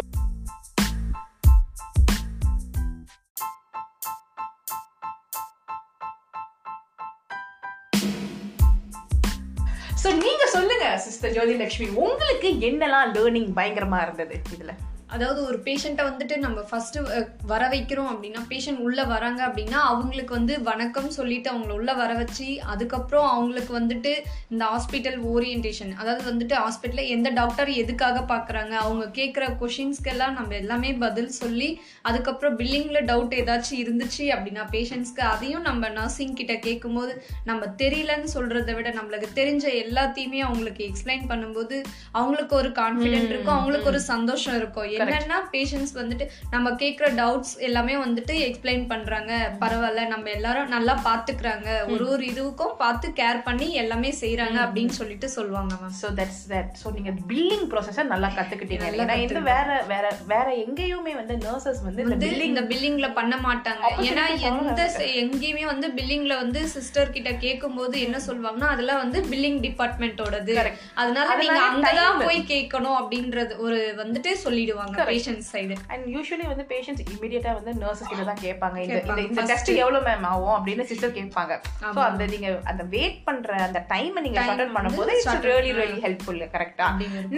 சோ 10.03 10.13
நீங்க 10.17 10.45
சொல்லுங்க 10.45 10.97
சிஸ்டர் 10.97 11.31
ஜோதி 11.31 11.55
லட்சுமி 11.55 11.89
உங்களுக்கு 11.89 12.49
என்னெல்லாம் 12.59 13.11
லேர்னிங் 13.11 13.51
பயங்கரமா 13.55 14.01
இருந்தது 14.01 14.41
இதுல? 14.57 14.71
அதாவது 15.11 15.39
ஒரு 15.45 15.57
பேஷண்ட்டை 15.65 16.03
வந்துட்டு 16.09 16.35
நம்ம 16.37 16.59
ஃபர்ஸ்ட் 16.61 16.97
வர 17.43 17.63
வைக்கிறோம் 17.67 18.11
அப்படின்னா 18.11 18.41
பேஷண்ட் 18.49 18.79
உள்ள 18.79 18.99
வராங்க 19.05 19.41
அப்படின்னா 19.47 19.79
அவங்களுக்கு 19.87 20.33
வந்து 20.33 20.53
வணக்கம் 20.61 21.09
சொல்லிட்டு 21.09 21.51
அவங்கள 21.51 21.71
உள்ள 21.71 21.93
வர 21.93 22.11
வச்சு 22.13 22.47
அதுக்கப்புறம் 22.65 23.27
அவங்களுக்கு 23.29 23.73
வந்துட்டு 23.79 24.11
இந்த 24.49 24.63
ஹாஸ்பிட்டல் 24.65 25.17
ஓரியன்டேஷன் 25.33 25.91
அதாவது 25.97 26.23
வந்துட்டு 26.31 26.55
ஹாஸ்பிட்டலில் 26.55 27.09
எந்த 27.09 27.29
டாக்டர் 27.29 27.71
எதுக்காக 27.73 28.19
பார்க்குறாங்க 28.33 28.73
அவங்க 28.81 29.05
கேட்குற 29.13 29.47
கொஷின்ஸ்க்கெல்லாம் 29.61 30.33
நம்ம 30.33 30.55
எல்லாமே 30.55 30.93
பதில் 30.95 31.31
சொல்லி 31.31 31.69
அதுக்கப்புறம் 32.01 32.57
பில்லிங்கில் 32.57 33.01
டவுட் 33.05 33.35
ஏதாச்சும் 33.35 33.81
இருந்துச்சு 33.83 34.25
அப்படின்னா 34.29 34.65
பேஷண்ட்ஸ்க்கு 34.71 35.25
அதையும் 35.29 35.61
நம்ம 35.61 35.89
நர்சிங் 35.89 36.33
கிட்ட 36.33 36.55
கேட்கும்போது 36.59 37.13
நம்ம 37.43 37.65
தெரியலன்னு 37.77 38.33
சொல்றதை 38.35 38.75
விட 38.75 38.89
நம்மளுக்கு 38.91 39.29
தெரிஞ்ச 39.35 39.65
எல்லாத்தையுமே 39.83 40.39
அவங்களுக்கு 40.39 40.83
எக்ஸ்பிளைன் 40.87 41.29
பண்ணும்போது 41.29 41.75
அவங்களுக்கு 42.11 42.55
ஒரு 42.55 42.69
கான்ஃபிடென்ட் 42.81 43.31
இருக்கும் 43.31 43.57
அவங்களுக்கு 43.57 43.87
ஒரு 43.87 44.01
சந்தோஷம் 44.11 44.55
இருக்கும். 44.55 44.87
என்னன்னா 45.03 45.37
பேஷண்ட்ஸ் 45.53 45.95
வந்துட்டு 45.99 46.25
நம்ம 46.53 46.73
கேட்குற 46.83 47.07
டவுட்ஸ் 47.21 47.53
எல்லாமே 47.67 47.95
வந்துட்டு 48.05 48.35
எக்ஸ்பிளைன் 48.47 48.85
பண்றாங்க. 48.93 49.31
பரவாயில்ல 49.63 50.03
நம்ம 50.13 50.29
எல்லாரும் 50.37 50.71
நல்லா 50.75 50.95
பாத்துக்கிறாங்க. 51.07 51.69
ஒரு 51.93 52.05
ஒரு 52.13 52.23
இதுவுக்கும் 52.31 52.75
பார்த்து 52.83 53.07
கேர் 53.21 53.39
பண்ணி 53.47 53.67
எல்லாமே 53.83 54.11
செய்றாங்க 54.21 54.57
அப்படின்னு 54.65 54.95
சொல்லிட்டு 54.99 55.29
சொல்லுவாங்க 55.37 55.73
ma'am 55.81 55.97
so 56.01 56.09
that's 56.19 56.43
that 56.53 56.71
so 56.81 56.93
நீங்க 56.97 57.13
பில்லிங் 57.31 57.67
ப்ராசஸை 57.73 58.05
நல்லா 58.13 58.31
கத்துக்கிட்டீங்க. 58.37 58.87
ஏன்னா 59.03 59.17
இந்த 59.25 59.43
வேற 59.51 59.69
வேற 59.93 60.05
வேற 60.33 60.47
எங்கேயுமே 60.65 61.15
வந்து 61.21 61.37
நர்சஸ் 61.47 61.81
வந்து 61.87 62.03
இந்த 62.05 62.15
வந்து 62.15 62.27
பில்லிங் 62.27 62.53
இந்த 62.53 62.65
பில்லிங்ல 62.71 63.09
பண்ண 63.19 63.35
மாட்டாங்க. 63.47 63.83
ஏன்னா 64.09 64.25
எந்த 64.51 64.81
எங்கேயுமே 65.23 65.65
வந்து 65.73 65.89
பில்லிங்ல 65.99 66.33
வந்து 66.43 66.61
சிஸ்டர் 66.75 67.15
கிட்ட 67.17 67.29
கேட்கும்போது 67.45 67.95
என்ன 68.07 68.17
சொல்லுவாங்கன்னா 68.27 68.71
அதெல்லாம் 68.75 69.01
வந்து 69.03 69.19
பில்லிங் 69.31 69.59
டிபார்ட்மெண்டோடது 69.67 70.55
அதனால 71.01 71.27
நீங்க 71.41 71.59
அங்கதான் 71.69 72.21
போய் 72.25 72.39
கேட்கணும் 72.53 72.97
அப்படின்றது 73.01 73.53
ஒரு 73.65 73.79
வந்துட்டு 74.01 74.31
சொல்லிடுவாங்க. 74.45 74.90
பேஷண்ட் 75.11 75.43
சைடு 75.51 75.75
அண்ட் 75.93 76.05
யூஸ்வலி 76.15 76.45
வந்து 76.51 76.65
பேஷண்ட்ஸ் 76.73 77.03
இமீடியட்டா 77.13 77.53
வந்து 77.59 77.73
நர்சஸ் 77.83 78.09
கிட்ட 78.11 78.25
தான் 78.29 78.41
கேட்பாங்க. 78.45 78.77
இந்த 78.85 78.99
இந்த 79.27 79.45
டெஸ்ட் 79.51 79.71
எவ்வளவு 79.83 80.05
மேம் 80.09 80.27
ஆகும் 80.31 80.55
அப்படின்னு 80.57 80.85
சிஸ்டர் 80.91 81.15
கேட்பாங்க. 81.19 81.53
ஸோ 81.95 81.99
அந்த 82.09 82.25
நீங்க 82.33 82.49
அந்த 82.73 82.83
வெயிட் 82.95 83.19
பண்ற 83.27 83.55
அந்த 83.67 83.81
டைம் 83.93 84.21
நீங்க 84.27 84.39
ஷார்ட் 84.49 84.75
பண்ணும்போது 84.77 85.17
இட்ஸ் 85.17 85.47
ரியலி 85.49 85.73
ரியலி 85.79 85.99
ஹெல்ப்ஃபுல் 86.07 86.41
கரெக்டா 86.55 86.89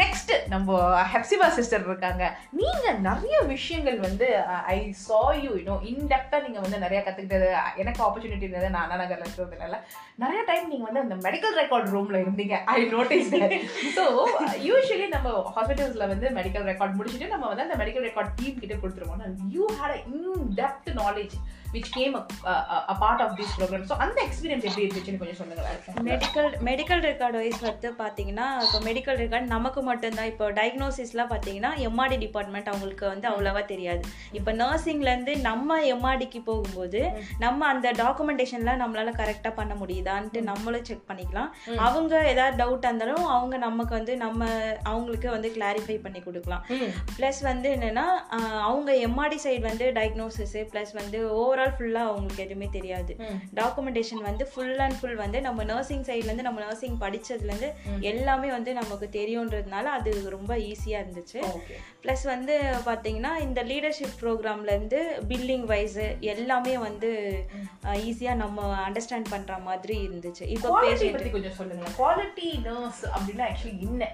நெக்ஸ்ட் 0.04 0.34
நம்ம 0.56 0.80
ஹெப்சிபா 1.14 1.50
சிஸ்டர் 1.60 1.88
இருக்காங்க. 1.90 2.24
நீங்க 2.62 2.86
நிறைய 3.10 3.38
விஷயங்கள் 3.54 4.00
வந்து 4.08 4.30
ஐ 4.76 4.78
சா 5.06 5.22
யூ 5.44 5.52
யூனோ 5.60 5.78
இன்டெப்தா 5.92 6.40
நீங்க 6.46 6.60
வந்து 6.66 6.78
நிறைய 6.86 7.00
கத்துக்கிட்டது. 7.06 7.50
எனக்கு 7.84 8.02
ஆப்பர்ச்சுனிட்டி 8.06 8.46
இருந்தது. 8.48 8.70
நான் 8.76 8.84
அண்ணா 8.86 8.98
நகர்ல 9.02 9.26
இருக்கிறதுனால. 9.28 9.78
நிறைய 10.24 10.42
டைம் 10.50 10.66
நீங்க 10.72 10.86
வந்து 10.88 11.04
அந்த 11.06 11.16
மெடிக்கல் 11.26 11.56
ரெக்கார்ட் 11.62 11.92
ரூம்ல 11.96 12.18
இருந்தீங்க. 12.24 12.56
ஐ 12.76 12.80
நோட்டீஸ் 12.96 13.32
ஸோ 13.98 14.04
யூஸ்வலி 14.68 15.08
நம்ம 15.16 15.30
ஹாஸ்பிட்டல்ஸ்ல 15.56 16.08
வந்து 16.14 16.28
மெடிக்கல் 16.40 16.68
ரெக்கார்ட் 16.72 16.98
முடிச்சுட்டு 17.00 17.30
நம்ம 17.34 17.43
வந்து 17.50 17.66
அந்த 17.66 17.78
மெடிக்கல் 17.82 18.06
ரெக்கார்ட் 18.08 18.34
டீம் 18.40 18.62
கிட்ட 18.62 18.76
கொடுத்துருவோம். 18.76 19.24
You 19.56 19.66
had 19.80 20.00
in 20.14 20.48
depth 20.60 20.90
knowledge 21.02 21.36
which 21.76 21.92
came 21.98 22.16
a 22.92 22.96
part 23.04 23.22
of 23.26 23.36
this 23.40 23.54
programme 23.58 23.86
so 23.92 23.98
அந்த 24.06 24.18
எக்ஸ்பீரியன்ஸ் 24.28 24.66
எப்படி 24.70 24.84
இருந்துச்சுன்னு 24.86 25.22
கொஞ்சம் 25.22 25.40
சொல்லுங்களேன் 25.42 26.08
மெடிக்கல் 26.12 26.50
மெடிக்கல் 26.70 27.02
ரெக்கார்ட் 27.10 27.38
வைஸ் 27.42 27.62
வந்து 27.70 27.90
பார்த்தீங்கன்னா 28.02 28.48
இப்போ 28.66 28.80
மெடிக்கல் 28.88 29.20
ரெக்கார்ட் 29.24 29.48
நமக்கு 29.56 29.82
மட்டும்தான். 29.90 30.30
இப்போ 30.32 30.46
டயக்னோசிஸ்லாம் 30.60 31.32
பார்த்தீங்கன்னா 31.34 31.72
எம்ஆர்டி 31.88 32.18
டிபார்ட்மெண்ட் 32.26 32.70
அவங்களுக்கு 32.72 33.06
வந்து 33.14 33.28
அவ்வளோவா 33.32 33.62
தெரியாது. 33.72 34.04
இப்போ 34.38 34.52
நர்சிங்லேருந்து 34.62 35.36
நம்ம 35.50 35.80
எம்ஆர்டிக்கு 35.94 36.42
போகும்போது 36.50 37.02
நம்ம 37.46 37.68
அந்த 37.74 37.88
டாக்குமெண்டேஷன்லாம் 38.02 38.82
நம்மளால 38.84 39.14
கரெக்டாக 39.22 39.54
பண்ண 39.60 39.74
முடியுதான்ட்டு 39.82 40.42
நம்மளும் 40.52 40.86
செக் 40.90 41.08
பண்ணிக்கலாம். 41.10 41.50
அவங்க 41.88 42.14
ஏதாவது 42.34 42.58
டவுட் 42.62 42.88
இருந்தாலும் 42.90 43.26
அவங்க 43.36 43.56
நமக்கு 43.68 43.94
வந்து 44.00 44.16
நம்ம 44.26 44.42
அவங்களுக்கு 44.92 45.30
வந்து 45.36 45.52
கிளாரிஃபை 45.58 45.98
பண்ணி 46.06 46.22
கொடுக்கலாம். 46.28 46.64
ப்ளஸ் 47.18 47.42
வந்து 47.52 47.70
என்னன்னா 47.78 48.06
அவங்க 48.70 48.92
எம்ஆர்டி 49.08 49.40
சைடு 49.46 49.64
வந்து 49.70 49.88
டயக்னோசிஸ் 50.00 50.58
ப்ளஸ் 50.74 50.94
வந்து 51.02 51.20
ஓவரால் 51.42 51.62
ஃபுல்லாக 51.72 52.12
அவங்களுக்கு 52.12 52.44
எதுவுமே 52.46 52.68
தெரியாது. 52.78 53.14
டாக்குமெண்டேஷன் 53.60 54.24
வந்து 54.30 54.44
ஃபுல் 54.52 54.80
அண்ட் 54.86 54.98
ஃபுல் 55.00 55.20
வந்து 55.24 55.42
நம்ம 55.48 55.64
நர்சிங் 55.64 56.06
சைட்லேருந்து 56.10 56.48
நம்ம 56.50 56.62
நர்சிங் 56.66 56.98
படிச்சதுலேருந்து 57.04 57.70
எல்லாமே 58.12 58.50
வந்து 58.58 58.74
நமக்கு 58.74 59.10
தெரியுன்றதுனால 59.20 59.84
அது 59.98 60.12
ரொம்ப 60.38 60.58
ஈஸியாக 60.70 61.04
இருந்துச்சு. 61.04 61.42
ப்ளஸ் 62.06 62.26
வந்து 62.34 62.56
பார்த்தீங்கன்னா 62.90 63.34
இந்த 63.48 63.64
லீடர்ஷிப் 63.64 64.18
ப்ரோக்ராம்லேருந்து 64.22 65.02
பில்லிங் 65.32 65.66
வைஸ் 65.74 66.02
எல்லாமே 66.34 66.76
வந்து 66.88 67.12
ஈஸியாக 68.10 68.42
நம்ம 68.44 68.68
அண்டர்ஸ்டாண்ட் 68.88 69.32
பண்ணுற 69.34 69.62
மாதிரி 69.70 69.98
இருந்துச்சு. 70.08 70.44
இப்போ 70.56 70.68
குவாலிட்டி 70.70 71.32
கொஞ்சம் 71.38 71.58
சொல்லுங்களேன். 71.62 71.98
குவாலிட்டி 72.02 72.50
நர்ஸ் 72.68 73.04
அப்படின்னா 73.16 73.46
ஆக்சுவலி 73.50 73.80
என்ன? 73.90 74.12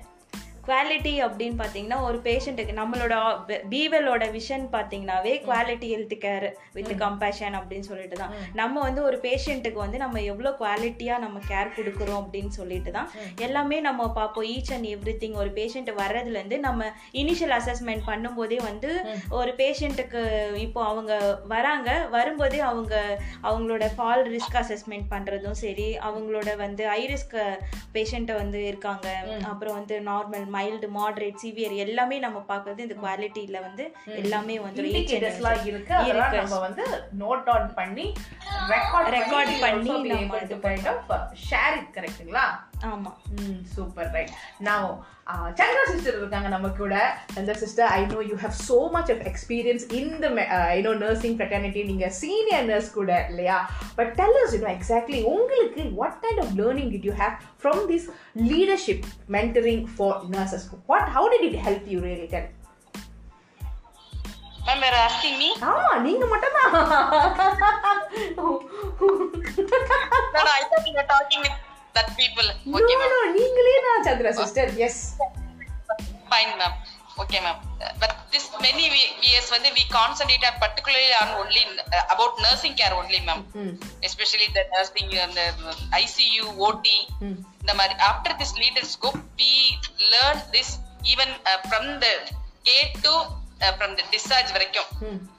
குவாலிட்டி 0.70 1.14
அப்படின்னு 1.26 1.58
பார்த்தீங்கன்னா 1.62 2.00
ஒரு 2.08 2.18
பேஷண்ட்டுக்கு 2.28 2.74
நம்மளோட 2.80 3.14
பீவலோட 3.74 4.24
விஷன் 4.38 4.66
பார்த்தீங்கன்னாவே 4.76 5.34
quality 5.48 5.88
health 5.94 6.16
care 6.26 6.48
with 6.78 6.92
compassion 7.04 7.56
அப்படின்னு 7.60 7.88
சொல்லிட்டு 7.92 8.18
தான். 8.22 8.34
நம்ம 8.60 8.82
வந்து 8.88 9.02
ஒரு 9.10 9.18
பேஷண்ட்டுக்கு 9.26 9.80
வந்து 9.86 9.98
நம்ம 10.04 10.22
எவ்வளோ 10.32 10.52
குவாலிட்டியாக 10.62 11.24
நம்ம 11.26 11.38
கேர் 11.52 11.74
கொடுக்குறோம் 11.78 12.22
அப்படின்னு 12.24 12.54
சொல்லிட்டு 12.60 12.92
தான். 12.98 13.10
எல்லாமே 13.46 13.80
நம்ம 13.88 14.08
பார்ப்போம் 14.20 14.48
ஈச் 14.54 14.72
அண்ட் 14.76 14.90
எவ்ரி 14.96 15.16
திங் 15.24 15.38
ஒரு 15.44 15.52
பேஷண்ட் 15.60 15.92
வர்றதுலேருந்து 16.02 16.60
நம்ம 16.68 16.92
இனிஷியல் 17.22 17.56
அசஸ்மெண்ட் 17.60 18.04
பண்ணும்போதே 18.10 18.60
வந்து 18.70 18.92
ஒரு 19.40 19.54
பேஷண்ட்டுக்கு 19.62 20.22
இப்போ 20.66 20.84
அவங்க 20.92 21.14
வராங்க. 21.56 21.90
வரும்போதே 22.18 22.62
அவங்க 22.70 22.96
அவங்களோட 23.48 23.86
ஃபால் 23.98 24.26
ரிஸ்க் 24.36 24.60
அசஸ்மெண்ட் 24.64 25.10
பண்ணுறதும் 25.16 25.60
சரி 25.64 25.90
அவங்களோட 26.10 26.50
வந்து 26.64 26.86
ஹை 26.94 27.02
ரிஸ்க் 27.14 27.38
பேஷண்ட்டை 27.98 28.38
வந்து 28.42 28.62
இருக்காங்க. 28.72 29.08
அப்புறம் 29.52 29.78
வந்து 29.80 29.98
நார்மல் 30.12 30.48
மைல்டு 30.60 30.90
மாடரேட் 30.96 31.42
சிவியர் 31.44 31.76
எல்லாமே 31.80 32.20
நம்ம 32.20 32.44
பார்க்கறது 32.50 32.80
இந்த 32.80 32.98
குவாலிட்டியில 33.00 33.60
வந்து 33.62 33.84
எல்லாமே 34.18 34.58
வந்து 34.60 34.82
இண்டிகேட்டர்ஸ்லாம் 34.90 35.62
இருக்கு. 35.66 35.94
அதெல்லாம் 36.00 36.36
நம்ம 36.40 36.60
வந்து 36.60 36.86
நோட் 37.20 37.46
டவுன் 37.46 37.70
பண்ணி 37.76 38.08
ரெக்கார்ட் 39.14 39.54
பண்ணி 39.62 39.94
நம்ம 40.12 40.42
இது 40.46 40.58
ஷேர் 41.48 41.80
கரெக்ட்டுங்களா 41.96 42.46
ஆமா 42.88 43.12
ம் 43.36 43.62
சூப்பர் 43.74 44.12
ரைட் 44.14 44.30
நான் 44.60 44.86
சந்திரா 45.58 45.82
சிஸ்டர் 45.90 46.18
இருக்காங்க 46.20 46.48
நம்ம 46.48 46.68
கூட 46.70 46.94
Chandra 47.34 47.56
sister 47.58 47.90
I 47.96 48.00
know 48.06 48.20
you 48.30 48.36
have 48.36 48.56
so 48.68 48.78
much 48.92 49.12
of 49.16 49.24
experience 49.32 49.86
in 50.00 50.14
the 50.20 50.30
I know 50.76 50.94
nursing 50.94 51.36
fraternity 51.38 51.84
நீங்க 51.84 52.10
சீனியர் 52.10 52.66
நர்ஸ் 52.66 52.92
கூட 52.92 53.26
இல்லையா 53.32 53.58
but 53.96 54.14
tell 54.16 54.38
us 54.44 54.54
you 54.56 54.62
know 54.64 54.72
exactly 54.72 55.20
உங்களுக்கு 55.24 55.84
what 56.02 56.16
kind 56.22 56.40
of 56.40 56.56
learning 56.56 56.90
did 56.96 57.04
you 57.04 57.12
have 57.12 57.36
from 57.58 57.88
this 57.88 58.06
leadership 58.36 59.02
mentoring 59.30 59.82
for 59.98 60.12
nurses 60.36 60.70
what 60.86 61.10
how 61.10 61.26
did 61.30 61.44
it 61.44 61.58
help 61.68 61.84
you 61.86 62.00
really 62.00 62.30
tell 62.36 62.48
ma'am 64.68 64.84
வேற 64.86 64.98
ஆமா 65.70 65.92
நீங்க 66.06 66.24
talking 71.14 71.44
with 71.90 71.98
that 71.98 72.10
people 72.22 72.48
no 72.66 72.78
okay 72.80 72.96
ma'am 73.02 73.12
no 73.16 73.20
நீங்களே 73.40 73.76
தான் 73.88 74.06
Chandra 74.10 74.32
sister 74.40 74.72
yes 74.88 75.02
fine 76.32 76.54
ma'am 76.62 76.74
okay 77.24 77.42
ma'am 77.48 77.58
Uh, 77.80 77.90
but 78.02 78.12
this 78.34 78.46
many 78.64 78.86
we- 78.94 79.12
years 79.28 79.46
வந்து 79.54 79.70
we 79.76 79.84
concentrate 79.90 80.44
on 80.48 80.56
particularly 80.64 81.12
on 81.20 81.30
only 81.42 81.62
uh, 81.98 82.04
about 82.14 82.34
nursing 82.46 82.74
care 82.82 82.94
only 83.02 83.20
ma'am 83.28 83.40
especially 84.10 84.48
the 84.58 84.64
nursing 84.74 85.12
and 85.24 85.34
the 85.40 85.48
ICU 86.02 86.46
OT 86.68 86.86
இந்த 87.62 87.74
மாதிரி 87.80 87.96
after 88.10 88.34
this 88.42 88.52
leader 88.62 88.84
scope 88.96 89.20
we 89.42 89.52
learn 90.14 90.40
this 90.56 90.70
even 91.14 91.30
uh, 91.52 91.60
from 91.70 91.86
the 92.04 92.14
gate 92.66 93.08
from 93.78 93.92
the 93.98 94.06
discharge 94.14 94.50
வரைக்கும் 94.56 94.90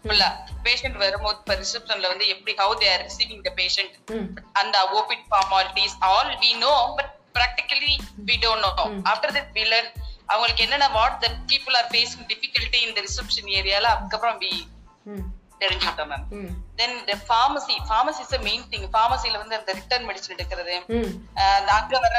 ஃபுல்லா 0.02 0.28
patient 0.66 0.98
வரும்போது 1.04 1.38
இப்போ 1.38 1.54
ரிசப்ஷன்ல 1.62 2.08
வந்து 2.12 2.26
எப்படி 2.34 2.52
how 2.60 2.70
they 2.80 2.90
are 2.94 3.00
receiving 3.08 3.40
the 3.46 3.54
patient? 3.60 3.92
and 4.60 4.68
the 4.76 4.82
OPID 4.98 5.22
formalities 5.34 5.94
all 6.10 6.28
we 6.44 6.52
know 6.64 6.76
but 6.98 7.08
practically 7.38 7.94
we 8.28 8.36
don't 8.46 8.62
know. 8.66 8.76
after 9.12 9.30
that 9.38 9.48
we 9.58 9.64
learn 9.74 9.88
அவங்களுக்கு 10.32 10.64
என்னென்ன 10.64 10.88
what 10.98 11.16
the 11.22 11.28
people 11.52 11.76
are 11.78 11.88
facing 11.92 12.26
difficulty 12.32 12.80
இந்த 12.88 13.00
reception 13.06 13.48
ஏரியால 13.60 13.86
அதுக்கப்புறம் 13.94 14.38
வி 14.42 14.52
தெரிஞ்சுக்கிட்டோம் 15.62 16.10
மேம் 16.12 16.26
தென் 16.78 16.94
இந்த 16.98 17.14
pharmacy 17.28 17.74
pharmacy 17.88 18.20
is 18.24 18.44
main 18.46 18.62
thing 18.72 18.86
ஃபார்மசில 18.94 19.40
வந்து 19.42 19.56
அந்த 19.58 19.72
return 19.80 20.06
medicine 20.10 20.34
எடுக்கிறது 20.36 20.76
அந்த 21.56 21.70
அங்க 21.78 21.98
வர 22.04 22.14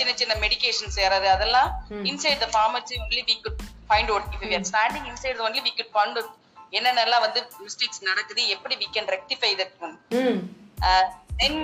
சின்ன 0.00 0.10
சின்ன 0.20 0.34
மெடிகேஷன்ஸ் 0.44 0.98
ஏறது 1.06 1.28
அதெல்லாம் 1.36 1.70
inside 2.10 2.42
the 2.44 2.48
pharmacy 2.54 3.00
only 3.04 3.22
we 3.30 3.36
could 3.46 3.62
find 3.90 4.10
out 4.12 4.28
if 4.34 4.44
we 4.44 4.54
are 4.60 4.66
standing 4.72 5.06
inside 5.12 5.44
only 5.46 5.62
we 5.66 5.72
could 5.78 5.92
find 5.94 6.18
out 6.20 6.32
என்னென்னலாம் 6.72 7.24
வந்து 7.26 7.40
மிஸ்டேக்ஸ் 7.64 8.02
நடக்குது 8.10 8.42
எப்படி 8.54 8.76
we 8.82 8.88
can 8.94 9.10
rectify 9.16 9.50
that 9.60 9.74
one 9.86 9.94
then 11.40 11.60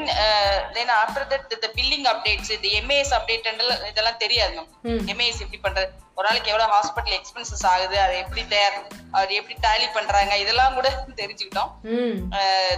then 0.77 0.93
after 1.01 1.27
that 1.33 1.53
the 1.65 1.69
billing 1.77 2.07
updates 2.13 2.53
இந்த 2.55 2.69
MAS 2.79 3.13
update 3.19 3.49
இதெல்லாம் 3.91 4.21
தெரியாது 4.23 4.55
ma'am 4.57 4.71
MAS 5.13 5.43
எப்படி 5.45 5.61
பண்றது? 5.67 5.89
ஒரு 6.17 6.27
நாளைக்கு 6.29 6.51
எவ்வளவு 6.53 6.73
ஹாஸ்பிட்டல் 6.77 7.17
எக்ஸ்பென்சஸ் 7.19 7.65
ஆகுது 7.73 7.97
அதை 8.05 8.15
எப்படி 8.23 8.43
தயார் 8.55 8.79
அது 9.19 9.31
எப்படி 9.41 9.55
டேலி 9.67 9.87
பண்றாங்க 9.97 10.33
இதெல்லாம் 10.43 10.77
கூட 10.79 10.89
தெரிஞ்சுக்கிட்டோம். 11.21 11.71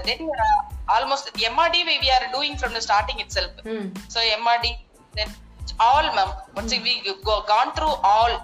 Then 0.07 0.23
almost 0.97 1.31
MRT 1.49 1.81
we 2.05 2.11
are 2.17 2.27
doing 2.37 2.59
from 2.61 2.77
the 2.79 2.83
starting 2.89 3.23
itself 3.39 3.59
so 4.15 4.21
MRT 4.37 4.73
then 5.15 5.33
all 5.89 6.11
ma'am 6.15 6.33
once 6.55 6.75
we 6.87 6.95
gone 7.47 7.73
through 7.77 7.91
all 8.13 8.37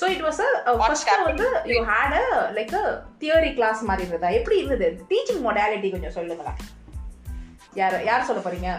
so 0.00 0.04
it 0.14 0.22
was 0.22 0.40
first 0.80 1.10
வந்து 1.22 1.46
you 1.66 1.78
had 1.84 2.14
a 2.20 2.24
like 2.52 2.74
a 2.74 2.84
theory 3.20 3.50
class 3.54 3.82
மாதிரி 3.82 4.06
இருந்ததா? 4.06 4.30
எப்படி 4.30 4.58
இருந்தது? 4.58 4.88
Teaching 5.10 5.42
modality 5.48 5.90
கொஞ்சம் 5.90 6.10
சொல்லுங்களேன். 6.10 6.58
யார் 7.74 7.96
யார் 8.04 8.26
சொல்ல 8.26 8.40
போறீங்க? 8.42 8.70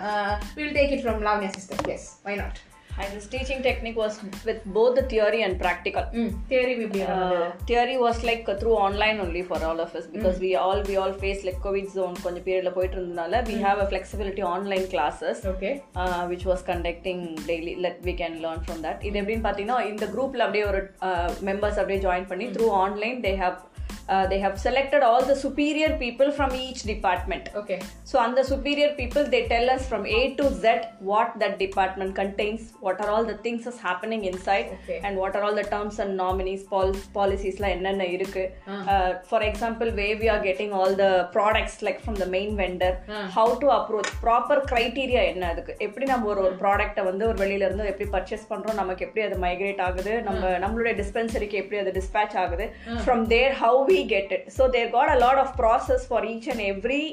Will 0.56 0.76
take 0.76 0.92
it 0.92 1.04
from 1.06 1.24
Lavanya 1.28 1.50
sister 1.50 1.90
yes 1.90 2.08
why 2.24 2.36
not 2.36 2.60
Hi, 2.96 3.08
this 3.10 3.26
teaching 3.26 3.64
technique 3.64 3.96
was 3.96 4.20
with 4.46 4.64
both 4.66 4.96
the 4.96 5.04
theory 5.04 5.40
and 5.46 5.56
practical. 5.64 6.04
theory 6.52 6.74
எப்படி 6.84 7.00
Uh, 7.14 7.46
theory 7.70 7.96
was 8.04 8.18
like 8.30 8.44
uh, 8.46 8.56
through 8.60 8.76
online 8.88 9.18
only 9.24 9.42
for 9.50 9.58
all 9.68 9.80
of 9.86 9.92
us 10.00 10.06
because 10.16 10.38
we 10.46 10.52
all 10.64 10.80
we 10.90 10.96
all 11.02 11.14
face 11.24 11.42
like 11.48 11.58
covid 11.66 11.88
zone 11.98 12.16
கொஞ்சம் 12.26 12.46
பீரியட்ல 12.48 12.72
போயிட்டு 12.78 12.98
இருந்தனால 13.00 13.42
we 13.50 13.56
have 13.66 13.80
a 13.86 13.88
flexibility 13.94 14.44
online 14.56 14.86
classes 14.94 15.40
okay 15.54 15.72
uh, 16.02 16.22
which 16.32 16.46
was 16.52 16.62
conducting 16.72 17.22
daily 17.52 17.76
let 17.86 17.98
we 18.10 18.16
can 18.22 18.36
learn 18.46 18.62
from 18.68 18.80
that 18.86 19.00
இது 19.10 19.18
எப்படின்னு 19.24 19.46
பார்த்தீங்கன்னா 19.48 19.80
இந்த 19.92 20.08
குரூப்ல 20.16 20.46
அப்படியே 20.48 20.66
ஒரு 20.72 20.82
மெம்பர்ஸ் 21.50 21.80
அப்படியே 21.82 22.02
ஜாயின் 22.08 22.30
பண்ணி 22.34 22.48
through 22.58 22.70
online 22.84 23.20
they 23.28 23.36
have 23.44 23.58
uh, 24.08 24.26
they 24.28 24.40
have 24.40 24.56
selected 24.60 25.02
all 25.02 25.24
the 25.24 25.36
superior 25.36 25.92
people 25.98 26.30
from 26.32 26.52
each 26.66 26.82
department 26.92 27.46
okay 27.62 27.78
so 28.12 28.16
on 28.20 28.32
the 28.36 28.44
superior 28.44 28.90
people 29.00 29.24
they 29.34 29.44
tell 29.48 29.68
us 29.76 29.84
from 29.92 30.04
a 30.18 30.22
to 30.40 30.46
z 30.64 30.74
what 31.10 31.30
that 31.42 31.56
department 31.58 32.12
contains 32.16 32.62
what 32.86 32.98
are 33.04 33.10
all 33.14 33.26
the 33.26 33.38
things 33.46 33.64
is 33.72 33.78
happening 33.88 34.24
inside 34.32 34.68
Okay. 34.78 35.00
and 35.06 35.14
what 35.22 35.34
are 35.38 35.44
all 35.48 35.56
the 35.56 35.68
terms 35.74 35.98
and 36.04 36.12
nominees 36.24 36.64
pol- 36.72 37.00
policies 37.18 37.58
la 37.64 37.70
என்னென்ன 37.76 38.08
இருக்கு 38.16 38.44
uh, 38.94 39.10
for 39.32 39.42
example 39.50 39.92
where 40.00 40.18
we 40.24 40.30
are 40.34 40.42
getting 40.50 40.72
all 40.80 40.94
the 41.04 41.12
products 41.36 41.78
like 41.88 42.00
from 42.06 42.18
the 42.24 42.30
main 42.36 42.52
vendor 42.62 42.92
how 43.38 43.48
to 43.64 43.70
approach 43.80 44.12
proper 44.26 44.60
criteria 44.74 45.24
என்ன 45.32 45.48
அதுக்கு 45.54 45.74
எப்படி 45.88 46.06
நம்ம 46.12 46.30
ஒரு 46.34 46.42
ஒரு 46.48 46.56
ப்ராடக்ட்டை 46.64 47.04
வந்து 47.10 47.24
ஒரு 47.30 47.38
வெளியில 47.44 47.68
இருந்து 47.68 47.90
எப்படி 47.92 48.08
பர்ச்சேஸ் 48.16 48.46
பண்றோம் 48.52 48.80
நமக்கு 48.82 49.06
எப்படி 49.08 49.24
அது 49.28 49.38
மைக்ரேட் 49.46 49.82
ஆகுது 49.88 50.14
நம்ம 50.28 50.44
நம்மளுடைய 50.64 50.94
டிஸ்பென்சரிக்கு 51.02 51.62
எப்படி 51.64 51.80
அது 51.84 51.94
dispatch 52.00 52.36
ஆகுது 52.44 52.68
from 53.08 53.22
there 53.34 53.52
how 53.64 53.74
we 53.94 54.02
get 54.14 54.30
it 54.38 54.44
so 54.58 54.64
they 54.76 54.84
got 54.98 55.10
a 55.16 55.20
lot 55.26 55.38
of 55.44 55.48
process 55.62 56.02
for 56.12 56.22
each 56.34 56.48
and 56.48 56.62
every 56.72 57.04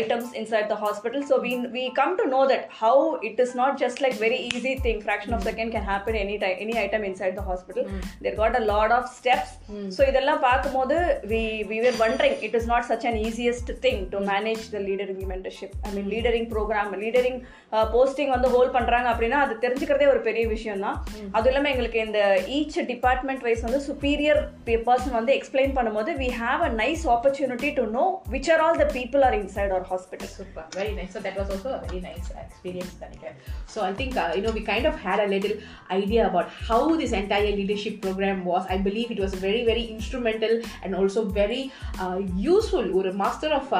items 0.00 0.26
inside 0.42 0.66
the 0.72 0.78
hospital 0.84 1.22
so 1.30 1.40
we 1.44 1.52
we 1.76 1.84
come 2.00 2.12
to 2.20 2.26
know 2.32 2.44
that 2.52 2.64
how 2.82 2.96
it 3.30 3.38
is 3.44 3.52
not 3.54 3.72
just 3.82 3.98
like 4.04 4.16
very 4.26 4.40
easy 4.50 4.74
thing 4.84 4.98
fraction 5.06 5.32
of 5.36 5.42
second 5.50 5.70
can 5.76 5.84
happen 5.92 6.14
any 6.24 6.36
time 6.38 6.56
any 6.66 6.76
item 6.84 7.04
inside 7.10 7.34
the 7.40 7.46
hospital 7.50 7.84
they 8.24 8.32
got 8.42 8.54
a 8.60 8.64
lot 8.74 8.90
of 8.98 9.04
steps 9.18 9.50
so 9.96 10.00
இதெல்லாம் 10.10 10.42
பார்க்கும்போது 10.46 10.96
we 11.32 11.42
we 11.70 11.76
were 11.84 11.94
wondering 12.04 12.34
it 12.48 12.54
is 12.58 12.64
not 12.72 12.82
such 12.92 13.04
an 13.10 13.16
easiest 13.26 13.68
thing 13.84 13.98
to 14.12 14.18
manage 14.32 14.64
the 14.74 14.80
leadering 14.88 15.20
mentorship 15.32 15.72
i 15.88 15.92
mean 15.96 16.06
leadering 16.14 16.46
program 16.54 16.88
leadering 17.04 17.36
uh, 17.76 17.86
posting 17.96 18.30
வந்து 18.34 18.48
hold 18.54 18.74
பண்றாங்க 18.76 19.08
அப்படின்னா 19.12 19.38
அது 19.44 19.54
தெரிஞ்சுக்கிறதே 19.64 20.06
ஒரு 20.14 20.20
பெரிய 20.28 20.44
விஷயம் 20.54 20.82
தான் 20.86 20.96
அது 21.38 21.48
இல்லாம 21.50 21.70
எங்களுக்கு 21.74 21.98
இந்த 22.06 22.20
ஈச் 22.58 22.78
டிபார்ட்மெண்ட் 22.92 23.44
வைஸ் 23.46 23.64
வந்து 23.66 23.80
சுப்பீரியர் 23.88 24.40
பர்சன் 24.88 25.16
வந்து 25.18 25.32
எக்ஸ்பிளைன் 25.38 25.74
பண்ணும்போது 25.78 26.10
we 26.21 26.29
have 26.29 26.61
a 26.61 26.71
nice 26.73 27.05
opportunity 27.05 27.73
to 27.75 27.85
know 27.87 28.21
which 28.27 28.49
are 28.49 28.59
all 28.61 28.77
the 28.77 28.85
people 28.85 29.23
are 29.23 29.33
inside 29.33 29.71
our 29.71 29.83
hospital 29.83 30.27
Super, 30.27 30.65
very 30.71 30.93
nice. 30.93 31.13
So 31.13 31.19
that 31.19 31.37
was 31.37 31.49
also 31.49 31.69
a 31.69 31.87
very 31.87 32.01
nice 32.01 32.31
experience, 32.31 32.93
Tanika. 33.01 33.33
So 33.65 33.83
I 33.83 33.93
think 33.93 34.15
uh, 34.15 34.33
you 34.35 34.41
know 34.41 34.51
we 34.51 34.61
kind 34.61 34.85
of 34.85 34.95
had 34.95 35.19
a 35.19 35.27
little 35.27 35.57
idea 35.91 36.27
about 36.27 36.49
how 36.49 36.95
this 36.95 37.11
entire 37.11 37.51
leadership 37.51 38.01
program 38.01 38.45
was. 38.45 38.65
I 38.69 38.77
believe 38.77 39.11
it 39.11 39.19
was 39.19 39.33
very 39.33 39.65
very 39.65 39.85
instrumental 39.85 40.61
and 40.83 40.95
also 40.95 41.25
very 41.25 41.71
uh, 41.99 42.19
useful. 42.35 42.85
ஒரு 42.99 43.09
master 43.13 43.53
of 43.57 43.71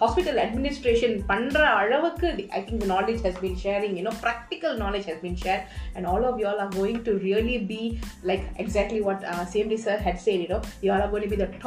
hospital 0.00 0.38
administration 0.44 1.24
பண்ற 1.30 1.60
அளவுக்கு 1.82 2.28
I 2.56 2.60
think 2.66 2.82
the 2.82 2.88
knowledge 2.92 3.20
has 3.22 3.36
been 3.44 3.56
sharing 3.64 3.96
you 3.98 4.04
know 4.06 4.14
practical 4.26 4.72
knowledge 4.76 5.04
has 5.04 5.18
been 5.26 5.36
shared 5.36 5.62
and 5.94 6.06
all 6.06 6.24
of 6.30 6.38
you 6.40 6.46
all 6.50 6.60
are 6.64 6.70
going 6.80 6.98
to 7.08 7.12
really 7.28 7.58
be 7.74 8.00
like 8.30 8.44
exactly 8.58 9.00
what 9.00 9.24
uh, 9.24 9.44
CMD 9.52 9.78
sir 9.78 9.96
had 10.06 10.18
said 10.24 10.40
you 10.44 10.48
know 10.48 10.62
you 10.82 10.90
all 10.92 11.02
are 11.06 11.12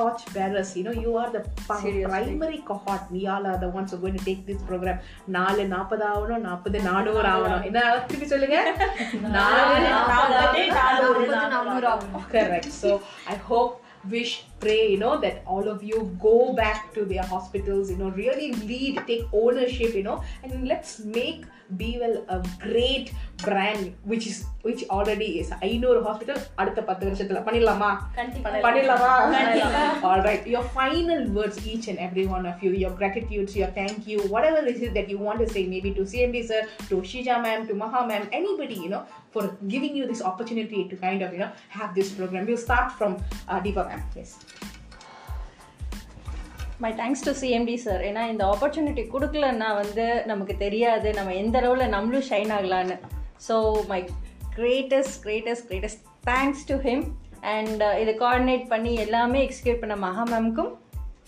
going 0.10 0.15
to 0.15 0.22
be 0.22 0.29
the 0.29 0.34
torch 0.34 0.34
bearers 0.34 0.75
you 0.77 0.84
know 0.84 0.91
you 0.91 1.15
are 1.17 1.31
the 1.31 1.43
pa- 1.67 1.81
primary 2.10 2.57
cohort 2.57 3.01
we 3.12 3.27
all 3.27 3.45
are 3.45 3.60
the 3.60 3.69
ones 3.69 3.91
who 3.91 3.98
are 3.98 4.01
going 4.01 4.17
to 4.17 4.25
take 4.25 4.45
this 4.45 4.62
program 4.72 4.98
நாலு 5.27 5.67
நாற்பது 5.67 6.05
ஆகணும் 6.05 6.43
நாற்பது 6.48 6.81
நானூறு 6.81 7.27
ஆகணும் 7.27 7.63
என்ன 7.63 8.03
திருப்பி 8.07 8.25
சொல்லுங்க 8.25 8.57
நாலு 9.22 9.89
நாற்பது 9.89 11.27
நானூறு 11.55 11.88
ஆகும் 11.88 12.25
correct 12.31 12.72
so 12.72 13.01
i 13.27 13.38
hope 13.50 13.74
wish 14.10 14.45
pray 14.60 14.91
you 14.91 14.98
know 14.98 15.17
that 15.22 15.36
all 15.48 15.67
of 15.67 15.84
you 15.84 16.17
go 16.19 16.53
back 16.53 16.93
to 16.93 17.05
their 17.05 17.24
hospitals 17.24 17.89
you 17.89 17.98
know 17.98 18.10
really 18.24 18.51
lead 18.53 18.95
take 19.07 19.24
ownership 19.31 19.95
you 20.00 20.03
know 20.03 20.24
and 20.43 20.67
let's 20.67 21.00
make 21.00 21.41
Bewell 21.76 22.24
a 22.28 22.42
great 22.58 23.12
brand 23.36 23.94
which 24.04 24.26
is 24.26 24.44
which 24.62 24.82
already 24.96 25.38
is 25.40 25.50
ஐநூறு 25.50 26.00
hospital 26.06 26.40
அடுத்த 26.54 26.82
பத்து 26.82 27.06
வருஷத்துல 27.08 27.42
பண்ணிடலாமா 27.46 27.90
பண்ணிடலாமா 28.66 29.12
all 30.10 30.22
right 30.28 30.46
your 30.46 30.62
final 30.62 31.20
words 31.38 31.66
each 31.72 31.88
and 31.92 31.98
every 31.98 32.26
one 32.26 32.46
of 32.46 32.62
you 32.64 32.72
your 32.72 32.90
gratitudes 32.90 33.56
your 33.56 33.70
thank 33.78 34.06
you 34.06 34.18
whatever 34.34 34.60
it 34.72 34.76
is 34.86 34.92
that 34.98 35.08
you 35.12 35.18
want 35.18 35.38
to 35.44 35.48
say 35.54 35.66
maybe 35.66 35.92
to 35.98 36.02
CMD 36.02 36.46
sir 36.50 36.68
to 36.90 36.96
Shija 37.12 37.42
ma'am 37.46 37.66
to 37.68 37.74
Maha 37.74 38.06
ma'am 38.06 38.28
anybody 38.40 38.74
you 38.74 38.90
know 38.94 39.04
for 39.35 39.56
giving 39.68 39.96
you 39.96 40.06
this 40.06 40.22
opportunity 40.22 40.88
to 40.90 40.96
kind 40.96 41.22
of 41.22 41.33
you 41.33 41.38
know 41.38 41.52
have 41.68 41.94
this 41.94 42.11
program 42.12 42.46
we'll 42.46 42.56
start 42.56 42.92
from 42.92 43.16
my 46.83 46.90
thanks 47.01 47.25
to 47.27 47.33
CMD 47.40 47.75
sir 47.85 48.03
ஏன்னா 48.09 48.23
இந்த 48.33 48.43
opportunity 48.53 49.03
கொடுக்கலன்னா 49.14 49.69
வந்து 49.81 50.05
நமக்கு 50.31 50.55
தெரியாது. 50.64 51.09
நம்ம 51.19 51.35
எந்த 51.43 51.57
அளவில் 51.61 51.93
நம்மளும் 51.95 52.29
shine 52.31 52.53
ஆகலான்னு. 52.57 52.97
So 53.47 53.57
my 53.90 53.99
greatest 54.59 55.16
greatest 55.25 55.66
greatest 55.71 56.05
thanks 56.31 56.64
to 56.71 56.77
him 56.87 57.05
and 57.55 57.83
இதை 58.03 58.14
கோஆர்டினேட் 58.23 58.64
பண்ணி 58.73 58.93
எல்லாமே 59.05 59.40
எக்ஸிக்யூட் 59.47 59.83
பண்ண 59.83 59.97
Maha 60.07 60.25
மேம்க்கும் 60.33 60.73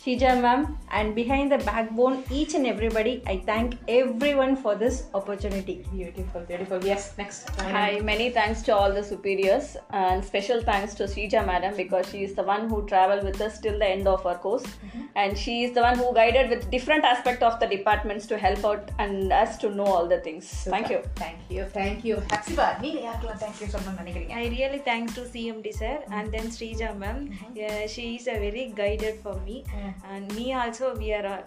Sija 0.03 0.31
ma'am 0.43 0.77
and 0.91 1.15
behind 1.15 1.53
the 1.53 1.59
backbone 1.59 2.25
each 2.29 2.55
and 2.55 2.67
everybody 2.67 3.23
I 3.25 3.37
thank 3.47 3.77
everyone 3.87 4.57
for 4.57 4.75
this 4.75 5.05
opportunity. 5.15 5.85
Beautiful, 5.93 6.41
beautiful. 6.41 6.85
Yes, 6.85 7.13
next. 7.17 7.49
Hi, 7.61 8.01
many 8.01 8.31
thanks 8.31 8.63
to 8.63 8.75
all 8.75 8.93
the 8.93 9.05
superiors 9.05 9.77
and 9.91 10.25
special 10.25 10.61
thanks 10.61 10.95
to 10.95 11.05
Sija 11.05 11.47
madam 11.47 11.77
because 11.77 12.09
she 12.11 12.25
is 12.25 12.35
the 12.35 12.43
one 12.43 12.69
who 12.69 12.85
traveled 12.89 13.23
with 13.23 13.41
us 13.41 13.61
till 13.61 13.79
the 13.79 13.89
end 13.89 14.09
of 14.09 14.27
our 14.27 14.37
course 14.39 14.65
mm-hmm. 14.65 15.05
and 15.15 15.39
she 15.39 15.63
is 15.63 15.73
the 15.73 15.83
one 15.83 15.97
who 15.97 16.13
guided 16.13 16.51
with 16.51 16.69
different 16.73 17.05
aspect 17.05 17.45
of 17.45 17.61
the 17.61 17.69
departments 17.69 18.27
to 18.27 18.37
help 18.37 18.65
out 18.65 18.91
and 18.99 19.33
us 19.33 19.57
to 19.59 19.71
know 19.71 19.87
all 19.87 20.09
the 20.09 20.19
things. 20.19 20.49
Super. 20.49 20.79
Thank 20.79 20.91
you. 20.91 21.01
Thank 21.15 21.39
you. 21.49 21.65
Thank 21.67 22.05
you. 22.05 22.17
Haksiba, 22.17 23.39
thank 23.39 23.61
you 23.61 23.69
so 23.69 23.79
much. 23.79 24.01
I 24.41 24.49
really 24.59 24.83
thanks 24.91 25.15
to 25.15 25.21
CMD 25.21 25.73
sir 25.73 25.95
mm-hmm. 25.95 26.13
and 26.13 26.33
then 26.33 26.49
Srija 26.49 26.99
madam 26.99 27.29
mm-hmm. 27.29 27.57
yeah, 27.57 27.87
she 27.87 28.17
is 28.17 28.27
a 28.27 28.39
very 28.47 28.73
guided 28.75 29.21
for 29.21 29.39
me. 29.47 29.65
Yeah. 29.73 29.92
Me 30.35 30.47
also 30.55 30.87
we 30.97 31.09
are 31.13 31.27
all. 31.27 31.45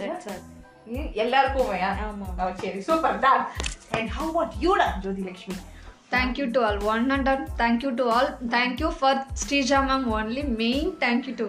That's 0.00 0.28
all. 0.32 0.42
ம், 0.92 1.10
எல்லாருக்கும் 1.22 1.68
ஆமா. 2.06 2.28
சரி 2.62 2.80
super 2.88 3.18
done 3.24 3.44
and 3.98 4.08
how 4.16 4.26
about 4.30 4.54
you 4.64 4.72
டா 4.82 4.88
Jyothi 5.06 5.24
Lakshmi 5.28 5.58
Thank 6.12 6.38
you 6.38 6.46
to 6.54 6.60
all. 6.66 6.78
One 6.86 7.04
and 7.14 7.28
all. 7.32 7.42
Thank 7.58 7.84
you 7.84 7.90
to 7.98 8.04
all. 8.14 8.28
Thank 8.54 8.80
you 8.82 8.88
for 9.00 9.10
Srija 9.42 9.78
ma'am 9.88 10.04
only. 10.18 10.42
Main 10.60 10.86
thank 11.04 11.28
you 11.28 11.34
to. 11.40 11.46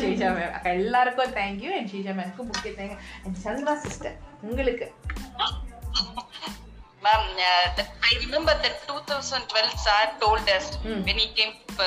Sheeja 0.00 0.28
ma'am 0.38 0.54
எல்லாருக்கும் 0.72 1.34
thank you 1.38 1.70
and 1.76 1.90
Sheeja 1.92 2.14
மேம்க்கு 2.18 2.48
முக்கிய 2.48 2.72
thank you 2.80 2.98
and 3.24 3.38
Chandra 3.44 3.74
sister 3.84 4.16
உங்களுக்கு 4.42 4.88
uh, 7.44 7.66
that 7.76 7.88
I 8.02 8.18
remember 8.24 8.54
that 8.64 8.74
2012 8.88 9.78
sir 9.84 10.02
told 10.20 10.48
us 10.48 10.66
when 11.06 11.16
he 11.16 11.28
came 11.38 11.52
to 11.70 11.86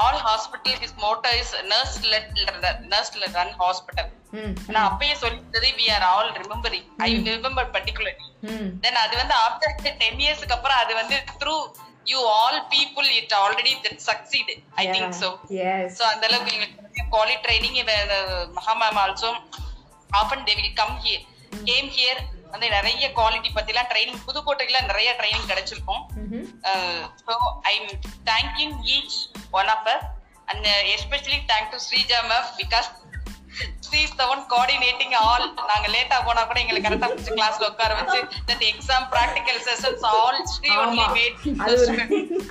All 0.00 0.16
hospital 0.28 0.74
his 0.82 0.92
motto 1.02 1.30
is 1.40 1.50
nurse 1.72 1.96
led 2.10 2.26
nurse 2.92 3.10
led 3.20 3.32
run 3.38 3.50
hospital. 3.64 4.06
நான் 4.72 4.86
அப்பயே 4.88 5.14
சொல்லிட்டது 5.24 5.68
we 5.80 5.86
are 5.96 6.04
all 6.12 6.28
remembering. 6.40 6.84
I 7.06 7.10
remember 7.28 7.64
particularly. 7.76 8.26
Then 8.84 8.94
அது 9.04 9.14
வந்து 9.20 9.34
after 9.46 9.68
10 9.86 10.24
yearsக்கு 10.26 10.56
அப்புறம் 10.56 10.80
அது 10.82 10.94
வந்து 11.00 11.18
through 11.40 11.60
you 12.12 12.20
all 12.36 12.56
people 12.74 13.06
it 13.20 13.32
already 13.42 13.74
that 13.84 13.98
succeeded. 14.10 14.58
I 14.82 14.86
think 14.94 15.10
so. 15.22 15.30
Yes 15.70 15.96
So 15.98 16.04
அந்த 16.12 16.24
அளவுக்கு 16.28 16.54
எங்களுக்கு 16.56 17.04
quality 17.16 17.42
training 17.46 17.78
Maha 18.58 18.74
ma'am 18.82 19.00
also 19.04 19.30
often 20.22 20.44
they 20.48 20.54
will 20.60 20.76
come 20.82 20.96
here 21.04 21.24
came 21.70 21.90
here 21.96 22.20
வந்து 22.52 22.68
நிறைய 22.76 23.06
குவாலிட்டி 23.18 23.50
பத்திலாம் 23.56 23.90
ட்ரைனிங் 23.90 24.22
புதுக்கோட்டையில 24.26 24.78
நிறைய 24.86 25.10
ட்ரைனிங் 25.18 25.50
கிடைச்சிருக்கும். 25.50 26.02
So 27.24 27.34
I 27.70 27.74
am 27.78 27.90
thanking 28.30 28.76
each 28.96 29.18
one 29.60 29.70
of 29.74 29.90
us 29.94 30.06
and 30.48 30.66
especially 30.94 31.40
thank 31.50 31.70
to 31.74 31.80
Sreeja 31.88 32.20
ma'am 32.30 32.48
because 32.60 32.88
is 33.98 34.16
the 34.16 34.24
one 34.32 34.42
coordinating 34.50 35.14
all 35.22 35.44
நாங்க 35.70 35.86
லேட்டா 35.94 36.16
போனா 36.26 36.42
கூட 36.48 36.58
எங்களை 36.62 36.80
கரெக்டா 36.82 37.08
பிடிச்சி 37.10 37.32
கிளாஸ்ல 37.36 37.68
உட்கார 37.70 37.92
வச்சு 38.00 38.18
that 38.48 38.64
exam 38.68 39.06
practical 39.14 39.60
sessions 39.68 40.04
all 40.10 40.38
Sree 40.52 40.70
only 40.82 41.06
made 41.16 41.38
அது 41.64 41.76
ஒரு 41.84 41.96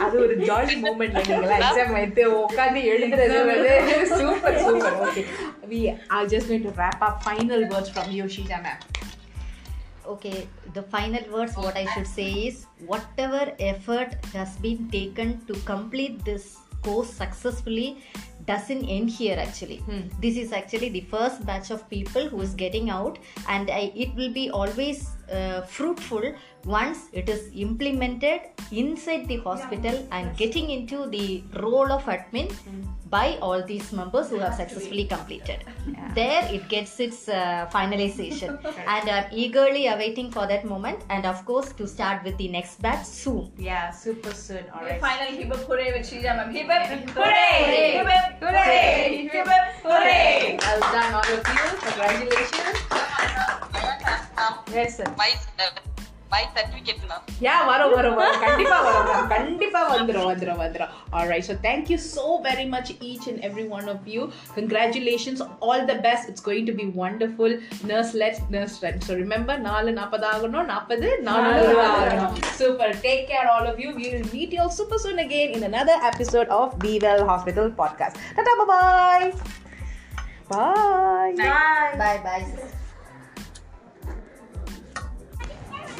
அது 0.05 0.15
ஒரு 0.25 0.35
ஜாலி 0.47 0.75
மூமெண்ட் 0.83 1.17
இல்லைங்களா 1.23 1.59
எக்ஸாம் 1.61 1.93
வைத்து 1.97 2.25
உட்காந்து 2.41 2.81
எழுதுறது 2.93 3.39
வந்து 3.51 3.73
super 4.15 4.59
super 4.65 4.97
okay 5.05 5.23
we 5.71 5.81
are 6.17 6.29
just 6.33 6.49
going 6.51 6.67
to 6.67 6.73
wrap 6.83 7.03
up 7.09 7.19
final 7.25 7.65
words 7.73 7.93
from 7.95 8.11
you 8.19 8.27
Sheeja 8.37 8.59
ma'am 8.65 8.81
okay 10.07 10.47
the 10.73 10.83
final 10.83 11.23
words 11.33 11.57
what 11.57 11.75
i 11.75 11.85
should 11.93 12.07
say 12.07 12.29
is 12.47 12.65
whatever 12.85 13.51
effort 13.59 14.15
has 14.33 14.55
been 14.57 14.89
taken 14.89 15.39
to 15.45 15.53
complete 15.71 16.23
this 16.25 16.57
course 16.83 17.09
successfully 17.09 17.97
doesn't 18.45 18.85
end 18.85 19.09
here 19.09 19.37
actually. 19.37 19.77
Hmm. 19.77 20.07
This 20.21 20.37
is 20.37 20.53
actually 20.53 20.89
the 20.89 21.01
first 21.01 21.45
batch 21.45 21.69
of 21.69 21.87
people 21.89 22.29
who 22.29 22.41
is 22.41 22.53
getting 22.53 22.89
out 22.89 23.19
and 23.49 23.69
I, 23.69 23.91
it 23.95 24.15
will 24.15 24.31
be 24.31 24.49
always 24.49 25.16
uh, 25.31 25.61
fruitful 25.61 26.33
once 26.65 27.07
it 27.13 27.29
is 27.29 27.49
implemented 27.55 28.41
inside 28.71 29.27
the 29.27 29.37
hospital 29.37 30.07
and 30.11 30.35
getting 30.37 30.69
into 30.69 31.07
the 31.09 31.43
role 31.55 31.91
of 31.91 32.03
admin 32.03 32.51
by 33.09 33.37
all 33.41 33.63
these 33.63 33.93
members 33.93 34.29
who 34.29 34.37
have 34.39 34.55
successfully 34.55 35.05
completed. 35.05 35.63
There 36.13 36.43
it 36.51 36.67
gets 36.67 36.99
its 36.99 37.29
uh, 37.29 37.69
finalization, 37.71 38.57
and 38.87 39.09
I'm 39.09 39.25
eagerly 39.31 39.87
awaiting 39.87 40.31
for 40.31 40.47
that 40.47 40.65
moment, 40.65 41.03
and 41.09 41.25
of 41.25 41.45
course 41.45 41.71
to 41.73 41.87
start 41.87 42.23
with 42.23 42.37
the 42.37 42.47
next 42.47 42.81
batch 42.81 43.05
soon. 43.05 43.51
Yeah, 43.57 43.91
super 43.91 44.33
soon. 44.33 44.65
All 44.73 44.81
right. 44.81 44.99
Final 44.99 45.27
hip 45.27 45.53
hip 45.53 45.63
hooray 45.67 45.93
with 45.93 46.09
Shrija 46.09 46.35
ma'am. 46.35 46.51
Hip 46.51 46.67
hip 46.67 47.09
hooray! 47.11 47.97
Hip 47.97 48.07
hip 48.07 48.41
hooray! 48.41 49.29
Hip 49.31 49.31
hip 49.31 49.47
hooray! 49.83 50.57
Well 50.59 50.79
done, 50.79 51.13
all 51.13 51.21
of 51.21 51.29
you. 51.29 51.77
Congratulations. 51.85 52.86
Yes, 54.79 54.97
sir. 54.97 55.07
my 55.23 55.29
my 56.31 56.41
certificate 56.55 56.97
ma'am 57.09 57.21
Yeah, 57.45 57.59
வரும் 57.67 57.93
வரும் 57.97 58.15
வரும் 58.19 58.41
கண்டிப்பா 58.45 58.77
வரும் 58.85 59.05
ma'am. 59.09 59.27
கண்டிப்பா 59.33 59.81
வந்துரும் 59.91 60.27
வந்துரும் 60.31 60.59
வந்துரும் 60.63 60.89
alright 61.17 61.45
so 61.49 61.53
thank 61.65 61.83
you 61.91 61.97
so 61.97 62.25
very 62.47 62.65
much 62.73 62.87
each 63.09 63.25
and 63.31 63.37
every 63.49 63.65
one 63.75 63.87
of 63.93 63.99
you 64.13 64.23
congratulations 64.57 65.39
all 65.67 65.81
the 65.91 65.95
best 66.07 66.23
it's 66.31 66.43
going 66.49 66.65
to 66.69 66.73
be 66.81 66.85
wonderful 67.03 67.51
nurse 67.91 68.13
led 68.21 68.37
nurse 68.55 68.75
led 68.85 68.97
so 69.07 69.15
remember 69.23 69.57
நாலு 69.69 69.93
நாற்பது 69.99 70.27
ஆகணும் 70.33 70.67
நாற்பது 70.73 71.09
நானூறு 71.29 71.77
ஆகணும் 71.87 72.35
super 72.61 72.89
take 73.07 73.23
care 73.33 73.47
all 73.55 73.67
of 73.73 73.79
you 73.85 73.91
we 73.99 74.07
will 74.13 74.27
meet 74.35 74.51
you 74.57 74.61
all 74.65 74.73
super 74.81 74.99
soon 75.05 75.19
again 75.19 75.51
in 75.57 75.63
another 75.71 75.97
episode 76.11 76.49
of 76.49 76.67